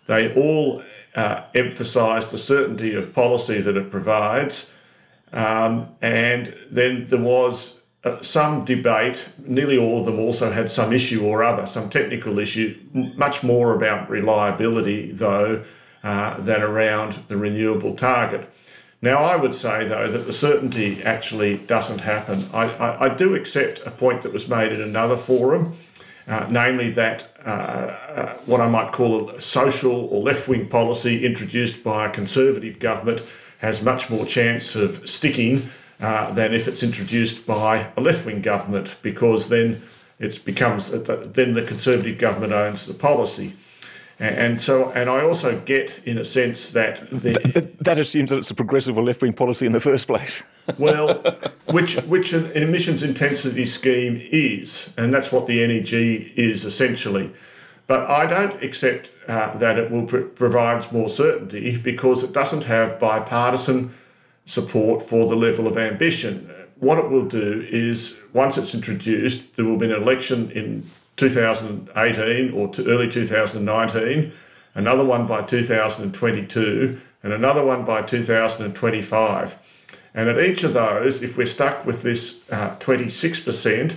They 0.06 0.34
all 0.34 0.82
uh, 1.14 1.44
emphasised 1.54 2.30
the 2.30 2.38
certainty 2.38 2.94
of 2.94 3.12
policy 3.12 3.60
that 3.60 3.76
it 3.76 3.90
provides. 3.90 4.72
Um, 5.34 5.88
and 6.00 6.56
then 6.70 7.08
there 7.08 7.20
was 7.20 7.78
uh, 8.04 8.22
some 8.22 8.64
debate, 8.64 9.28
nearly 9.44 9.76
all 9.76 9.98
of 9.98 10.06
them 10.06 10.18
also 10.18 10.50
had 10.50 10.70
some 10.70 10.94
issue 10.94 11.26
or 11.26 11.44
other, 11.44 11.66
some 11.66 11.90
technical 11.90 12.38
issue, 12.38 12.74
much 13.18 13.42
more 13.42 13.74
about 13.74 14.08
reliability, 14.08 15.12
though, 15.12 15.62
uh, 16.06 16.40
than 16.40 16.62
around 16.62 17.14
the 17.26 17.36
renewable 17.36 17.96
target. 17.96 18.48
Now, 19.02 19.24
I 19.24 19.34
would 19.34 19.52
say, 19.52 19.84
though, 19.84 20.06
that 20.06 20.24
the 20.26 20.32
certainty 20.32 21.02
actually 21.02 21.58
doesn't 21.66 22.00
happen. 22.00 22.44
I, 22.54 22.64
I, 22.86 23.04
I 23.06 23.08
do 23.08 23.34
accept 23.34 23.80
a 23.84 23.90
point 23.90 24.22
that 24.22 24.32
was 24.32 24.46
made 24.48 24.70
in 24.70 24.80
another 24.80 25.16
forum, 25.16 25.74
uh, 26.28 26.46
namely 26.48 26.90
that 26.90 27.26
uh, 27.44 27.50
uh, 27.50 28.34
what 28.46 28.60
I 28.60 28.68
might 28.68 28.92
call 28.92 29.30
a 29.30 29.40
social 29.40 30.06
or 30.12 30.22
left 30.22 30.46
wing 30.46 30.68
policy 30.68 31.26
introduced 31.26 31.82
by 31.82 32.06
a 32.06 32.10
conservative 32.10 32.78
government 32.78 33.20
has 33.58 33.82
much 33.82 34.08
more 34.08 34.24
chance 34.24 34.76
of 34.76 35.08
sticking 35.08 35.68
uh, 36.00 36.30
than 36.34 36.54
if 36.54 36.68
it's 36.68 36.84
introduced 36.84 37.48
by 37.48 37.90
a 37.96 38.00
left 38.00 38.24
wing 38.24 38.42
government, 38.42 38.96
because 39.02 39.48
then 39.48 39.80
it 40.20 40.44
becomes 40.44 40.90
then 40.90 41.52
the 41.52 41.64
conservative 41.66 42.16
government 42.16 42.52
owns 42.52 42.86
the 42.86 42.94
policy. 42.94 43.54
And 44.18 44.60
so, 44.60 44.90
and 44.92 45.10
I 45.10 45.20
also 45.20 45.60
get, 45.60 46.00
in 46.06 46.16
a 46.16 46.24
sense, 46.24 46.70
that 46.70 47.10
the, 47.10 47.68
that 47.80 47.98
assumes 47.98 48.30
that 48.30 48.38
it's 48.38 48.50
a 48.50 48.54
progressive 48.54 48.96
or 48.96 49.04
left-wing 49.04 49.34
policy 49.34 49.66
in 49.66 49.72
the 49.72 49.80
first 49.80 50.06
place. 50.06 50.42
well, 50.78 51.22
which 51.66 51.96
which 52.04 52.32
an 52.32 52.50
emissions 52.52 53.02
intensity 53.02 53.66
scheme 53.66 54.26
is, 54.32 54.90
and 54.96 55.12
that's 55.12 55.32
what 55.32 55.46
the 55.46 55.66
NEG 55.66 55.92
is 55.92 56.64
essentially. 56.64 57.30
But 57.86 58.08
I 58.10 58.26
don't 58.26 58.62
accept 58.62 59.12
uh, 59.28 59.56
that 59.58 59.78
it 59.78 59.90
will 59.90 60.06
pr- 60.06 60.20
provides 60.20 60.90
more 60.90 61.10
certainty 61.10 61.76
because 61.76 62.24
it 62.24 62.32
doesn't 62.32 62.64
have 62.64 62.98
bipartisan 62.98 63.94
support 64.46 65.02
for 65.02 65.28
the 65.28 65.36
level 65.36 65.66
of 65.66 65.76
ambition. 65.76 66.50
What 66.78 66.98
it 66.98 67.10
will 67.10 67.26
do 67.26 67.66
is, 67.70 68.18
once 68.32 68.56
it's 68.56 68.74
introduced, 68.74 69.56
there 69.56 69.66
will 69.66 69.76
be 69.76 69.86
an 69.86 69.92
election 69.92 70.50
in 70.52 70.84
2018 71.16 72.52
or 72.52 72.68
to 72.68 72.86
early 72.86 73.08
2019, 73.08 74.32
another 74.74 75.04
one 75.04 75.26
by 75.26 75.42
2022, 75.42 77.00
and 77.22 77.32
another 77.32 77.64
one 77.64 77.84
by 77.84 78.02
2025. 78.02 79.56
And 80.14 80.28
at 80.28 80.40
each 80.40 80.64
of 80.64 80.72
those, 80.72 81.22
if 81.22 81.36
we're 81.36 81.46
stuck 81.46 81.84
with 81.84 82.02
this 82.02 82.42
uh, 82.50 82.76
26%, 82.76 83.96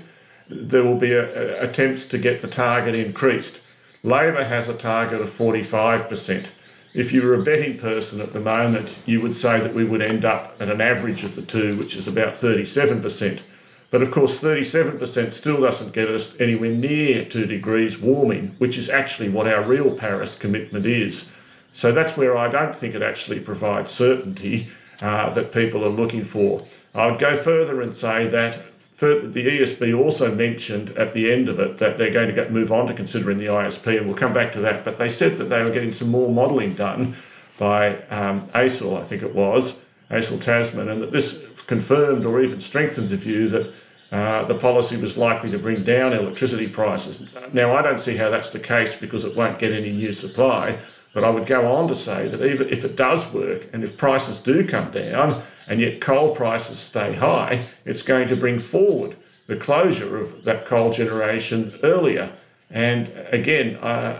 there 0.50 0.84
will 0.84 0.98
be 0.98 1.14
a, 1.14 1.62
a, 1.62 1.70
attempts 1.70 2.06
to 2.08 2.18
get 2.18 2.42
the 2.42 2.48
target 2.48 2.96
increased. 2.96 3.62
Labor 4.04 4.44
has 4.44 4.70
a 4.70 4.74
target 4.74 5.22
of 5.22 5.30
45%. 5.30 6.50
If 6.94 7.14
you 7.14 7.22
were 7.22 7.36
a 7.36 7.44
betting 7.44 7.78
person 7.78 8.20
at 8.20 8.34
the 8.34 8.40
moment, 8.40 8.98
you 9.06 9.22
would 9.22 9.36
say 9.36 9.60
that 9.60 9.74
we 9.74 9.86
would 9.86 10.02
end 10.02 10.26
up 10.26 10.56
at 10.60 10.70
an 10.70 10.82
average 10.82 11.24
of 11.24 11.36
the 11.36 11.42
two, 11.42 11.78
which 11.78 11.96
is 11.96 12.08
about 12.08 12.34
37%. 12.34 13.42
But 13.92 14.04
of 14.04 14.12
course, 14.12 14.40
37% 14.40 15.34
still 15.34 15.62
doesn't 15.62 15.94
get 15.94 16.10
us 16.10 16.40
anywhere 16.40 16.70
near 16.70 17.26
2 17.26 17.46
degrees 17.48 18.00
warming, 18.00 18.56
which 18.60 18.78
is 18.78 18.90
actually 18.90 19.30
what 19.30 19.48
our 19.48 19.64
real 19.64 19.96
Paris 19.96 20.36
commitment 20.36 20.86
is. 20.86 21.30
So 21.74 21.92
that's 21.92 22.16
where 22.16 22.38
I 22.38 22.50
don't 22.50 22.76
think 22.76 22.94
it 22.94 23.02
actually 23.02 23.40
provides 23.40 23.92
certainty 23.92 24.68
uh, 25.02 25.32
that 25.32 25.52
people 25.52 25.84
are 25.86 25.90
looking 25.90 26.24
for. 26.24 26.64
I 26.94 27.08
would 27.08 27.20
go 27.20 27.36
further 27.36 27.82
and 27.82 27.94
say 27.94 28.28
that 28.28 28.60
the 29.00 29.60
ESB 29.60 29.98
also 29.98 30.36
mentioned 30.36 30.92
at 30.92 31.14
the 31.14 31.32
end 31.32 31.48
of 31.48 31.60
it 31.60 31.78
that 31.78 31.98
they're 31.98 32.12
going 32.12 32.28
to 32.28 32.34
get, 32.34 32.52
move 32.52 32.72
on 32.72 32.86
to 32.88 32.94
considering 32.94 33.38
the 33.38 33.46
ISP, 33.46 33.98
and 33.98 34.08
we'll 34.08 34.18
come 34.18 34.34
back 34.34 34.52
to 34.54 34.60
that. 34.60 34.84
But 34.84 34.98
they 34.98 35.08
said 35.08 35.38
that 35.38 35.46
they 35.46 35.64
were 35.64 35.72
getting 35.72 35.94
some 35.94 36.10
more 36.10 36.30
modelling 36.30 36.74
done 36.74 37.16
by 37.58 37.96
um, 38.10 38.48
ACIL, 38.50 39.00
I 39.00 39.04
think 39.04 39.24
it 39.24 39.34
was, 39.34 39.82
ACIL 40.10 40.42
Tasman, 40.42 40.90
and 40.90 41.02
that 41.02 41.12
this 41.12 41.46
confirmed 41.68 42.26
or 42.26 42.42
even 42.42 42.60
strengthened 42.60 43.10
the 43.10 43.16
view 43.16 43.48
that 43.48 43.72
uh, 44.12 44.44
the 44.46 44.56
policy 44.56 44.98
was 44.98 45.18
likely 45.18 45.52
to 45.52 45.60
bring 45.60 45.84
down 45.84 46.14
electricity 46.14 46.68
prices. 46.68 47.30
Now, 47.54 47.76
I 47.76 47.84
don't 47.84 48.00
see 48.00 48.18
how 48.18 48.30
that's 48.30 48.50
the 48.50 48.60
case 48.60 48.96
because 48.96 49.24
it 49.24 49.36
won't 49.36 49.60
get 49.60 49.72
any 49.72 49.92
new 49.92 50.12
supply, 50.12 50.80
but 51.14 51.24
I 51.24 51.30
would 51.30 51.46
go 51.46 51.72
on 51.72 51.88
to 51.90 51.96
say 51.96 52.28
that 52.28 52.44
even 52.44 52.70
if 52.70 52.84
it 52.84 52.96
does 52.96 53.32
work 53.32 53.68
and 53.72 53.84
if 53.84 53.98
prices 53.98 54.42
do 54.42 54.68
come 54.68 54.90
down 54.90 55.44
and 55.68 55.80
yet 55.80 56.02
coal 56.02 56.36
prices 56.36 56.80
stay 56.80 57.14
high, 57.14 57.64
it's 57.86 58.02
going 58.02 58.28
to 58.30 58.36
bring 58.36 58.58
forward 58.58 59.16
the 59.46 59.56
closure 59.56 60.18
of 60.18 60.44
that 60.44 60.66
coal 60.66 60.92
generation 60.92 61.72
earlier. 61.84 62.32
And 62.72 63.12
again, 63.32 63.76
uh, 63.76 64.18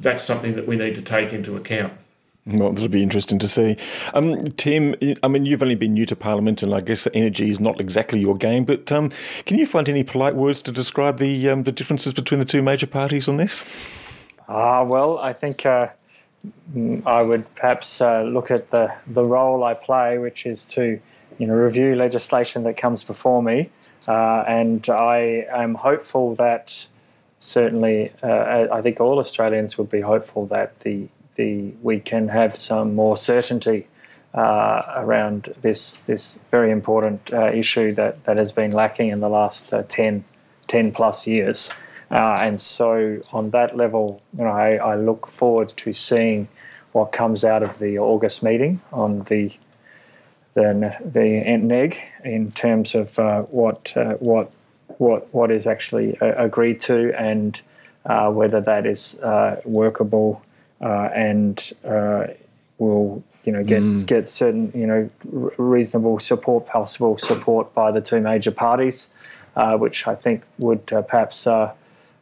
that's 0.00 0.22
something 0.22 0.54
that 0.56 0.66
we 0.66 0.76
need 0.76 0.94
to 0.96 1.02
take 1.02 1.32
into 1.32 1.56
account. 1.56 1.94
Well, 2.46 2.72
that'll 2.72 2.88
be 2.88 3.02
interesting 3.02 3.38
to 3.38 3.48
see. 3.48 3.78
Um, 4.12 4.44
Tim, 4.52 4.94
I 5.22 5.28
mean, 5.28 5.46
you've 5.46 5.62
only 5.62 5.76
been 5.76 5.94
new 5.94 6.04
to 6.04 6.14
Parliament, 6.14 6.62
and 6.62 6.74
I 6.74 6.82
guess 6.82 7.08
energy 7.14 7.48
is 7.48 7.58
not 7.58 7.80
exactly 7.80 8.20
your 8.20 8.36
game. 8.36 8.64
But 8.64 8.92
um, 8.92 9.10
can 9.46 9.58
you 9.58 9.64
find 9.64 9.88
any 9.88 10.04
polite 10.04 10.34
words 10.34 10.60
to 10.62 10.72
describe 10.72 11.18
the 11.18 11.48
um, 11.48 11.62
the 11.62 11.72
differences 11.72 12.12
between 12.12 12.40
the 12.40 12.44
two 12.44 12.60
major 12.60 12.86
parties 12.86 13.28
on 13.28 13.38
this? 13.38 13.64
Ah, 14.46 14.80
uh, 14.80 14.84
well, 14.84 15.18
I 15.18 15.32
think 15.32 15.64
uh, 15.64 15.88
I 17.06 17.22
would 17.22 17.52
perhaps 17.54 18.02
uh, 18.02 18.22
look 18.22 18.50
at 18.50 18.70
the 18.70 18.92
the 19.06 19.24
role 19.24 19.64
I 19.64 19.72
play, 19.72 20.18
which 20.18 20.44
is 20.44 20.66
to, 20.66 21.00
you 21.38 21.46
know, 21.46 21.54
review 21.54 21.96
legislation 21.96 22.64
that 22.64 22.76
comes 22.76 23.04
before 23.04 23.42
me, 23.42 23.70
uh, 24.06 24.44
and 24.46 24.86
I 24.90 25.46
am 25.50 25.76
hopeful 25.76 26.34
that 26.34 26.88
certainly, 27.40 28.12
uh, 28.22 28.66
I 28.70 28.82
think 28.82 29.00
all 29.00 29.18
Australians 29.18 29.78
would 29.78 29.90
be 29.90 30.02
hopeful 30.02 30.46
that 30.46 30.80
the 30.80 31.08
the 31.36 31.72
we 31.82 32.00
can 32.00 32.28
have 32.28 32.56
some 32.56 32.94
more 32.94 33.16
certainty 33.16 33.86
uh, 34.34 34.82
around 34.96 35.54
this 35.62 35.98
this 36.06 36.40
very 36.50 36.72
important 36.72 37.32
uh, 37.32 37.52
issue 37.52 37.92
that, 37.92 38.24
that 38.24 38.36
has 38.36 38.50
been 38.50 38.72
lacking 38.72 39.08
in 39.08 39.20
the 39.20 39.28
last 39.28 39.72
uh, 39.72 39.84
10, 39.88 40.24
10 40.66 40.92
plus 40.92 41.26
years. 41.26 41.70
Uh, 42.10 42.36
and 42.42 42.60
so, 42.60 43.20
on 43.32 43.50
that 43.50 43.76
level, 43.76 44.20
you 44.36 44.44
know, 44.44 44.50
I, 44.50 44.74
I, 44.74 44.96
look 44.96 45.26
forward 45.26 45.68
to 45.68 45.92
seeing 45.92 46.48
what 46.92 47.12
comes 47.12 47.44
out 47.44 47.62
of 47.62 47.78
the 47.78 47.98
August 47.98 48.42
meeting 48.42 48.80
on 48.92 49.20
the 49.24 49.52
the, 50.54 50.96
the 51.04 51.42
NEG 51.56 51.96
in 52.24 52.52
terms 52.52 52.94
of 52.94 53.18
uh, 53.18 53.42
what 53.42 53.96
uh, 53.96 54.14
what 54.14 54.50
what 54.98 55.32
what 55.32 55.50
is 55.50 55.66
actually 55.66 56.16
agreed 56.20 56.80
to 56.82 57.12
and 57.18 57.60
whether 58.04 58.60
that 58.60 58.84
is 58.86 59.18
workable 59.64 60.42
uh, 60.84 61.08
and 61.14 61.72
uh, 61.84 62.26
will 62.78 63.24
you 63.44 63.52
know 63.52 63.64
get 63.64 63.82
mm. 63.82 64.06
get 64.06 64.28
certain 64.28 64.70
you 64.74 64.86
know 64.86 65.10
reasonable 65.58 66.20
support, 66.20 66.66
possible 66.66 67.18
support 67.18 67.72
by 67.74 67.90
the 67.90 68.00
two 68.00 68.20
major 68.20 68.50
parties, 68.50 69.14
uh, 69.56 69.76
which 69.76 70.06
I 70.06 70.14
think 70.14 70.44
would 70.58 70.92
uh, 70.92 71.02
perhaps 71.02 71.46
uh, 71.46 71.72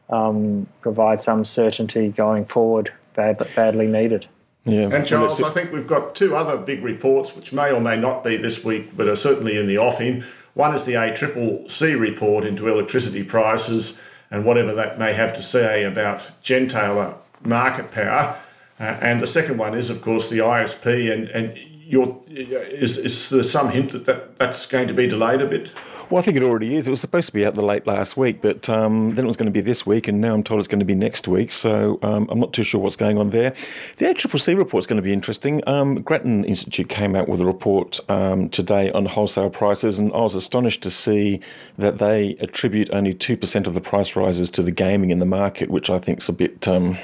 um, 0.09 0.67
provide 0.81 1.21
some 1.21 1.45
certainty 1.45 2.09
going 2.09 2.45
forward, 2.45 2.93
bad, 3.15 3.47
badly 3.57 3.87
needed. 3.87 4.27
Yeah. 4.65 4.91
And 4.93 5.05
Charles, 5.05 5.43
I 5.43 5.51
think 5.51 5.73
we've 5.73 5.89
got 5.89 6.15
two 6.15 6.37
other 6.37 6.57
big 6.57 6.85
reports 6.85 7.35
which 7.35 7.53
may 7.53 7.73
or 7.73 7.81
may 7.81 7.97
not 7.97 8.23
be 8.23 8.37
this 8.37 8.63
week, 8.63 8.97
but 8.97 9.09
are 9.09 9.17
certainly 9.17 9.59
in 9.59 9.67
the 9.67 9.79
offing. 9.79 10.23
One 10.55 10.73
is 10.73 10.85
the 10.85 10.93
ACCC 10.93 11.99
report 11.99 12.45
into 12.45 12.69
electricity 12.69 13.25
prices 13.25 14.01
and 14.31 14.45
whatever 14.45 14.73
that 14.75 15.01
may 15.01 15.15
have 15.15 15.33
to 15.33 15.43
say 15.43 15.83
about 15.83 16.31
gentailer 16.43 17.15
market 17.45 17.91
power. 17.91 18.39
Uh, 18.83 18.99
and 19.01 19.21
the 19.21 19.27
second 19.27 19.59
one 19.59 19.75
is, 19.75 19.91
of 19.91 20.03
course, 20.03 20.29
the 20.29 20.39
ISP. 20.39 21.13
And, 21.13 21.29
and 21.29 21.57
your, 21.87 22.21
is, 22.29 22.99
is 22.99 23.31
there 23.31 23.45
some 23.45 23.71
hint 23.71 23.93
that, 23.93 24.05
that 24.07 24.37
that's 24.39 24.67
going 24.67 24.89
to 24.89 24.95
be 24.95 25.07
delayed 25.07 25.41
a 25.41 25.47
bit? 25.47 25.73
Well, 26.11 26.19
I 26.19 26.23
think 26.23 26.37
it 26.37 26.43
already 26.43 26.75
is. 26.75 26.89
It 26.89 26.91
was 26.91 27.01
supposed 27.01 27.29
to 27.29 27.33
be 27.33 27.47
out 27.47 27.55
the 27.55 27.65
late 27.65 27.87
last 27.87 28.17
week, 28.17 28.43
but 28.43 28.69
um, 28.69 29.15
then 29.15 29.25
it 29.25 29.27
was 29.27 29.37
going 29.37 29.47
to 29.47 29.53
be 29.53 29.61
this 29.61 29.87
week, 29.87 30.09
and 30.09 30.21
now 30.21 30.35
I'm 30.35 30.43
told 30.43 30.59
it's 30.59 30.69
going 30.69 30.81
to 30.81 30.85
be 30.85 30.97
next 30.97 31.29
week. 31.29 31.53
So 31.53 32.01
um, 32.03 32.29
I'm 32.29 32.41
not 32.41 32.53
too 32.53 32.65
sure 32.65 32.81
what's 32.81 32.97
going 32.97 33.17
on 33.19 33.31
there. 33.31 33.55
The 33.97 34.07
ACCC 34.07 34.59
report 34.59 34.83
is 34.83 34.87
going 34.87 34.97
to 34.97 35.03
be 35.03 35.13
interesting. 35.13 35.67
Um, 35.67 36.03
Grattan 36.03 36.45
Institute 36.45 36.89
came 36.89 37.15
out 37.15 37.29
with 37.29 37.41
a 37.41 37.47
report 37.47 38.01
um, 38.11 38.51
today 38.51 38.91
on 38.91 39.07
wholesale 39.07 39.49
prices, 39.49 39.99
and 39.99 40.13
I 40.13 40.19
was 40.19 40.35
astonished 40.35 40.83
to 40.83 40.91
see 40.91 41.41
that 41.79 41.99
they 41.99 42.37
attribute 42.41 42.91
only 42.93 43.15
2% 43.15 43.67
of 43.67 43.73
the 43.73 43.81
price 43.81 44.15
rises 44.17 44.51
to 44.51 44.63
the 44.63 44.73
gaming 44.73 45.11
in 45.11 45.19
the 45.19 45.25
market, 45.25 45.71
which 45.71 45.89
I 45.89 45.99
think 45.99 46.19
is 46.19 46.29
a 46.29 46.35
bit 46.35 46.69
um, 46.69 46.99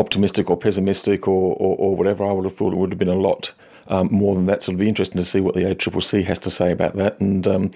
optimistic 0.00 0.50
or 0.50 0.56
pessimistic 0.56 1.28
or, 1.28 1.54
or, 1.54 1.76
or, 1.76 1.96
whatever. 1.96 2.24
I 2.24 2.32
would 2.32 2.44
have 2.44 2.56
thought 2.56 2.72
it 2.72 2.76
would 2.76 2.90
have 2.90 2.98
been 2.98 3.08
a 3.08 3.14
lot 3.14 3.52
um, 3.90 4.08
more 4.10 4.34
than 4.34 4.46
that. 4.46 4.62
So 4.62 4.72
it'll 4.72 4.78
be 4.78 4.88
interesting 4.88 5.18
to 5.18 5.24
see 5.24 5.40
what 5.40 5.54
the 5.54 5.62
ACCC 5.62 6.24
has 6.24 6.38
to 6.40 6.50
say 6.50 6.70
about 6.70 6.96
that. 6.96 7.20
And 7.20 7.46
um, 7.46 7.70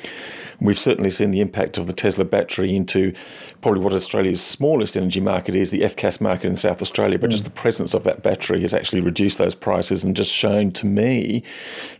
we've 0.61 0.79
certainly 0.79 1.11
seen 1.11 1.33
the 1.33 1.41
impact 1.41 1.77
of 1.77 1.87
the 1.87 1.93
Tesla 1.93 2.25
battery 2.25 2.75
into 2.75 3.13
probably 3.61 3.81
what 3.81 3.93
Australia's 3.93 4.41
smallest 4.41 4.97
energy 4.97 5.21
market 5.21 5.57
is, 5.57 5.71
the 5.71 5.81
FCAS 5.81 6.21
market 6.21 6.47
in 6.47 6.57
South 6.57 6.81
Australia. 6.81 7.19
But 7.19 7.31
mm. 7.31 7.33
just 7.33 7.45
the 7.45 7.51
presence 7.51 7.95
of 7.95 8.05
that 8.05 8.23
battery 8.23 8.61
has 8.63 8.73
actually 8.73 9.01
reduced 9.01 9.39
those 9.39 9.55
prices 9.55 10.05
and 10.05 10.15
just 10.15 10.31
shown 10.31 10.71
to 10.73 10.87
me 10.87 11.43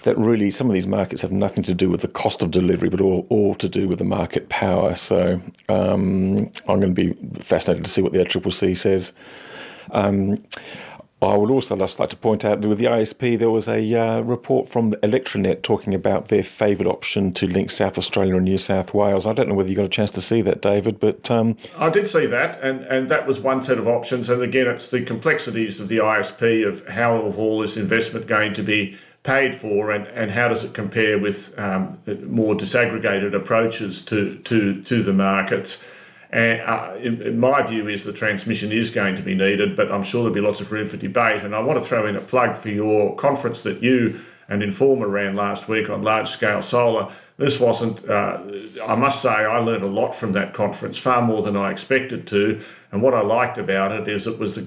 that 0.05 0.17
really 0.17 0.51
some 0.51 0.69
of 0.69 0.75
these 0.75 0.87
markets 0.87 1.23
have 1.23 1.33
nothing 1.33 1.65
to 1.65 1.75
do 1.75 1.91
with 1.91 2.03
the 2.03 2.09
cost 2.09 2.43
of 2.43 2.51
delivery, 2.51 2.89
but 2.89 3.01
all, 3.01 3.27
all 3.31 3.55
to 3.57 3.69
do 3.69 3.89
with 3.89 3.99
the 3.99 4.05
market 4.05 4.49
power. 4.49 4.95
So 4.95 5.41
um, 5.69 6.51
I'm 6.69 6.81
going 6.81 6.95
to 6.95 7.13
be 7.13 7.15
fascinated 7.41 7.85
to 7.85 7.91
see 7.91 8.03
what 8.03 8.13
the 8.13 8.19
ACCC 8.19 8.77
says. 8.77 9.13
Um, 9.95 10.45
I 11.23 11.37
would 11.37 11.51
also 11.51 11.77
just 11.77 11.99
like 11.99 12.11
to 12.11 12.17
point 12.17 12.45
out 12.45 12.61
that 12.61 12.69
with 12.69 12.79
the 12.79 12.85
ISP, 12.85 13.39
there 13.39 13.51
was 13.51 13.69
a 13.69 13.95
uh, 13.95 14.21
report 14.21 14.69
from 14.69 14.91
the 14.91 14.97
ElectraNet 14.99 15.63
talking 15.63 15.95
about 15.95 16.29
their 16.29 16.43
favoured 16.43 16.87
option 16.87 17.33
to 17.35 17.47
link 17.47 17.71
South 17.71 17.97
Australia 17.97 18.37
and 18.37 18.45
New 18.45 18.59
South 18.59 18.93
Wales. 18.93 19.27
I 19.27 19.33
don't 19.33 19.49
know 19.49 19.55
whether 19.55 19.69
you 19.69 19.77
got 19.77 19.87
a 19.87 19.89
chance 19.89 20.11
to 20.11 20.21
see 20.21 20.43
that, 20.43 20.61
David, 20.61 21.01
but 21.01 21.31
um, 21.31 21.57
I 21.79 21.89
did 21.89 22.07
see 22.07 22.27
that, 22.27 22.61
and, 22.63 22.83
and 22.85 23.09
that 23.09 23.27
was 23.27 23.41
one 23.41 23.63
set 23.63 23.79
of 23.79 23.89
options. 23.89 24.29
And 24.29 24.43
again, 24.43 24.67
it's 24.67 24.89
the 24.89 25.03
complexities 25.03 25.81
of 25.81 25.89
the 25.89 25.99
ISP 25.99 26.67
of 26.67 26.87
how 26.89 27.17
of 27.17 27.39
all 27.39 27.61
this 27.61 27.77
investment 27.77 28.27
going 28.27 28.53
to 28.55 28.63
be 28.63 28.99
paid 29.23 29.55
for, 29.55 29.91
and, 29.91 30.07
and 30.09 30.31
how 30.31 30.49
does 30.49 30.65
it 30.65 30.75
compare 30.75 31.19
with 31.19 31.59
um, 31.59 31.99
more 32.27 32.55
disaggregated 32.55 33.35
approaches 33.35 34.03
to 34.03 34.37
to 34.41 34.83
to 34.83 35.03
the 35.03 35.13
markets. 35.13 35.83
And 36.35 36.61
uh, 36.63 36.95
in, 36.99 37.23
in, 37.23 37.39
my 37.39 37.63
view, 37.63 37.87
is 37.87 38.03
the 38.03 38.13
transmission 38.13 38.73
is 38.73 38.91
going 38.91 39.15
to 39.15 39.23
be 39.23 39.37
needed, 39.37 39.77
but 39.77 39.93
I'm 39.93 40.03
sure 40.03 40.23
there'll 40.23 40.35
be 40.35 40.41
lots 40.41 40.61
of 40.61 40.73
room 40.73 40.89
for 40.89 40.97
debate. 40.97 41.43
And 41.43 41.55
I 41.55 41.61
want 41.61 41.81
to 41.81 41.89
throw 41.89 42.09
in 42.09 42.17
a 42.17 42.21
plug 42.21 42.57
for 42.57 42.71
your 42.71 43.15
conference 43.15 43.63
that 43.63 43.85
you 43.85 44.21
and 44.49 44.61
Informa 44.61 45.09
ran 45.09 45.37
last 45.37 45.69
week 45.69 45.89
on 45.89 46.03
large 46.03 46.29
scale 46.29 46.61
solar. 46.61 47.09
This 47.37 47.61
wasn't, 47.61 48.09
uh, 48.11 48.41
I 48.85 48.97
must 48.97 49.23
say, 49.23 49.29
I 49.29 49.59
learned 49.59 49.85
a 49.85 49.89
lot 49.89 50.13
from 50.13 50.33
that 50.33 50.55
conference, 50.55 50.99
far 50.99 51.23
more 51.23 51.41
than 51.41 51.57
I 51.57 51.71
expected 51.71 52.27
to. 52.29 52.61
And 52.91 53.01
what 53.01 53.15
I 53.15 53.21
liked 53.21 53.59
about 53.59 53.93
it 53.93 54.09
is 54.09 54.27
it 54.27 54.37
was 54.37 54.59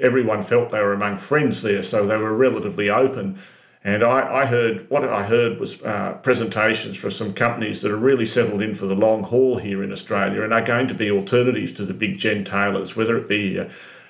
everyone 0.00 0.42
felt 0.42 0.70
they 0.70 0.78
were 0.78 0.92
among 0.92 1.18
friends 1.18 1.62
there, 1.62 1.82
so 1.82 2.06
they 2.06 2.16
were 2.16 2.32
relatively 2.32 2.90
open. 2.90 3.40
And 3.84 4.04
I, 4.04 4.42
I, 4.42 4.46
heard 4.46 4.88
what 4.90 5.04
I 5.04 5.24
heard 5.24 5.58
was 5.58 5.82
uh, 5.82 6.12
presentations 6.22 6.96
for 6.96 7.10
some 7.10 7.34
companies 7.34 7.82
that 7.82 7.90
are 7.90 7.96
really 7.96 8.26
settled 8.26 8.62
in 8.62 8.76
for 8.76 8.86
the 8.86 8.94
long 8.94 9.24
haul 9.24 9.56
here 9.56 9.82
in 9.82 9.90
Australia 9.90 10.42
and 10.42 10.54
are 10.54 10.62
going 10.62 10.86
to 10.86 10.94
be 10.94 11.10
alternatives 11.10 11.72
to 11.72 11.84
the 11.84 11.94
big 11.94 12.16
gentailers, 12.16 12.94
whether 12.94 13.16
it 13.16 13.26
be 13.26 13.58
uh, 13.58 13.64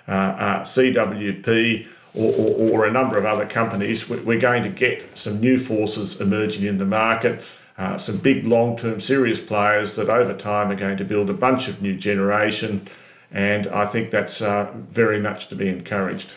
uh, 0.08 0.60
CWP 0.60 1.86
or, 2.14 2.34
or, 2.34 2.70
or, 2.70 2.86
a 2.86 2.92
number 2.92 3.16
of 3.16 3.24
other 3.24 3.46
companies. 3.46 4.10
We're 4.10 4.38
going 4.38 4.62
to 4.64 4.68
get 4.68 5.16
some 5.16 5.40
new 5.40 5.56
forces 5.56 6.20
emerging 6.20 6.66
in 6.66 6.76
the 6.76 6.84
market, 6.84 7.42
uh, 7.78 7.96
some 7.96 8.18
big 8.18 8.46
long 8.46 8.76
term 8.76 9.00
serious 9.00 9.40
players 9.40 9.96
that 9.96 10.10
over 10.10 10.34
time 10.34 10.70
are 10.70 10.76
going 10.76 10.98
to 10.98 11.04
build 11.04 11.30
a 11.30 11.34
bunch 11.34 11.68
of 11.68 11.80
new 11.80 11.96
generation. 11.96 12.86
And 13.30 13.66
I 13.68 13.86
think 13.86 14.10
that's 14.10 14.42
uh, 14.42 14.70
very 14.90 15.18
much 15.18 15.46
to 15.48 15.56
be 15.56 15.68
encouraged. 15.68 16.34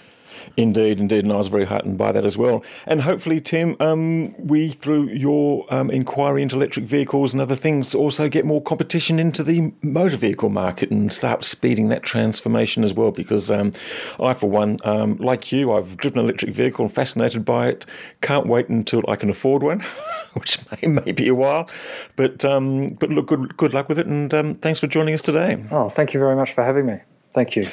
Indeed, 0.57 0.99
indeed, 0.99 1.23
and 1.23 1.33
I 1.33 1.37
was 1.37 1.47
very 1.47 1.65
heartened 1.65 1.97
by 1.97 2.11
that 2.11 2.25
as 2.25 2.37
well. 2.37 2.63
And 2.85 3.01
hopefully, 3.01 3.41
Tim, 3.41 3.75
um, 3.79 4.35
we 4.37 4.71
through 4.71 5.09
your 5.09 5.65
um, 5.73 5.89
inquiry 5.89 6.41
into 6.41 6.55
electric 6.55 6.85
vehicles 6.85 7.33
and 7.33 7.41
other 7.41 7.55
things 7.55 7.93
also 7.95 8.29
get 8.29 8.45
more 8.45 8.61
competition 8.61 9.19
into 9.19 9.43
the 9.43 9.73
motor 9.81 10.17
vehicle 10.17 10.49
market 10.49 10.91
and 10.91 11.11
start 11.11 11.43
speeding 11.43 11.89
that 11.89 12.03
transformation 12.03 12.83
as 12.83 12.93
well. 12.93 13.11
Because 13.11 13.51
um, 13.51 13.73
I, 14.19 14.33
for 14.33 14.49
one, 14.49 14.77
um, 14.83 15.17
like 15.17 15.51
you, 15.51 15.73
I've 15.73 15.97
driven 15.97 16.19
an 16.19 16.25
electric 16.25 16.51
vehicle 16.51 16.85
and 16.85 16.93
fascinated 16.93 17.45
by 17.45 17.67
it. 17.67 17.85
Can't 18.21 18.47
wait 18.47 18.69
until 18.69 19.01
I 19.07 19.15
can 19.15 19.29
afford 19.29 19.63
one, 19.63 19.83
which 20.33 20.59
may, 20.71 20.87
may 20.87 21.11
be 21.11 21.27
a 21.27 21.35
while. 21.35 21.69
But 22.15 22.45
um, 22.45 22.89
but 22.89 23.09
look, 23.09 23.27
good 23.27 23.57
good 23.57 23.73
luck 23.73 23.89
with 23.89 23.99
it, 23.99 24.07
and 24.07 24.33
um, 24.33 24.55
thanks 24.55 24.79
for 24.79 24.87
joining 24.87 25.13
us 25.13 25.21
today. 25.21 25.63
Oh, 25.71 25.89
thank 25.89 26.13
you 26.13 26.19
very 26.19 26.35
much 26.35 26.53
for 26.53 26.63
having 26.63 26.85
me. 26.85 26.99
Thank 27.33 27.55
you. 27.55 27.67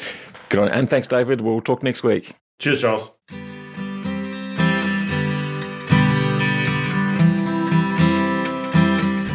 Good 0.48 0.60
on, 0.60 0.68
and 0.68 0.90
thanks, 0.90 1.06
David. 1.06 1.40
We'll 1.40 1.60
talk 1.60 1.82
next 1.82 2.02
week. 2.02 2.34
Cheers, 2.62 2.80
Charles. 2.80 3.10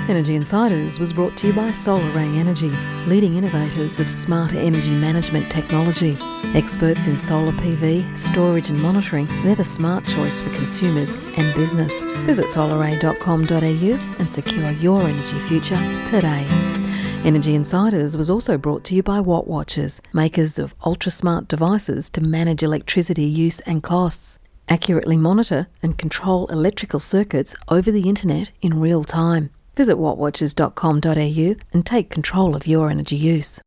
Energy 0.08 0.36
Insiders 0.36 0.98
was 0.98 1.12
brought 1.12 1.36
to 1.36 1.48
you 1.48 1.54
by 1.54 1.68
Solaray 1.72 2.38
Energy, 2.38 2.70
leading 3.06 3.36
innovators 3.36 4.00
of 4.00 4.10
smarter 4.10 4.58
energy 4.58 4.92
management 4.92 5.52
technology. 5.52 6.18
Experts 6.56 7.08
in 7.08 7.18
solar 7.18 7.52
PV, 7.52 8.18
storage 8.18 8.70
and 8.70 8.82
monitoring, 8.82 9.28
they're 9.44 9.56
the 9.56 9.64
smart 9.66 10.06
choice 10.06 10.42
for 10.42 10.50
consumers 10.52 11.16
and 11.16 11.54
business. 11.56 12.00
Visit 12.26 12.46
solaray.com.au 12.46 14.16
and 14.20 14.30
secure 14.30 14.72
your 14.72 15.02
energy 15.02 15.40
future 15.40 16.06
today. 16.06 16.87
Energy 17.26 17.56
Insiders 17.56 18.16
was 18.16 18.30
also 18.30 18.58
brought 18.58 18.84
to 18.86 18.96
you 18.96 19.04
by 19.04 19.20
Watt 19.20 19.48
Watchers, 19.48 20.02
makers 20.14 20.58
of 20.58 20.74
ultra 20.86 21.12
smart 21.12 21.48
devices 21.48 22.10
to 22.12 22.22
manage 22.22 22.64
electricity 22.64 23.26
use 23.26 23.60
and 23.62 23.84
costs, 23.84 24.40
accurately 24.70 25.18
monitor 25.18 25.68
and 25.82 25.98
control 25.98 26.48
electrical 26.48 27.00
circuits 27.00 27.56
over 27.68 27.92
the 27.92 28.08
internet 28.08 28.52
in 28.62 28.80
real 28.80 29.04
time. 29.04 29.50
Visit 29.76 29.98
wattwatchers.com.au 29.98 31.56
and 31.74 31.86
take 31.86 32.10
control 32.10 32.56
of 32.56 32.66
your 32.66 32.90
energy 32.90 33.18
use. 33.18 33.62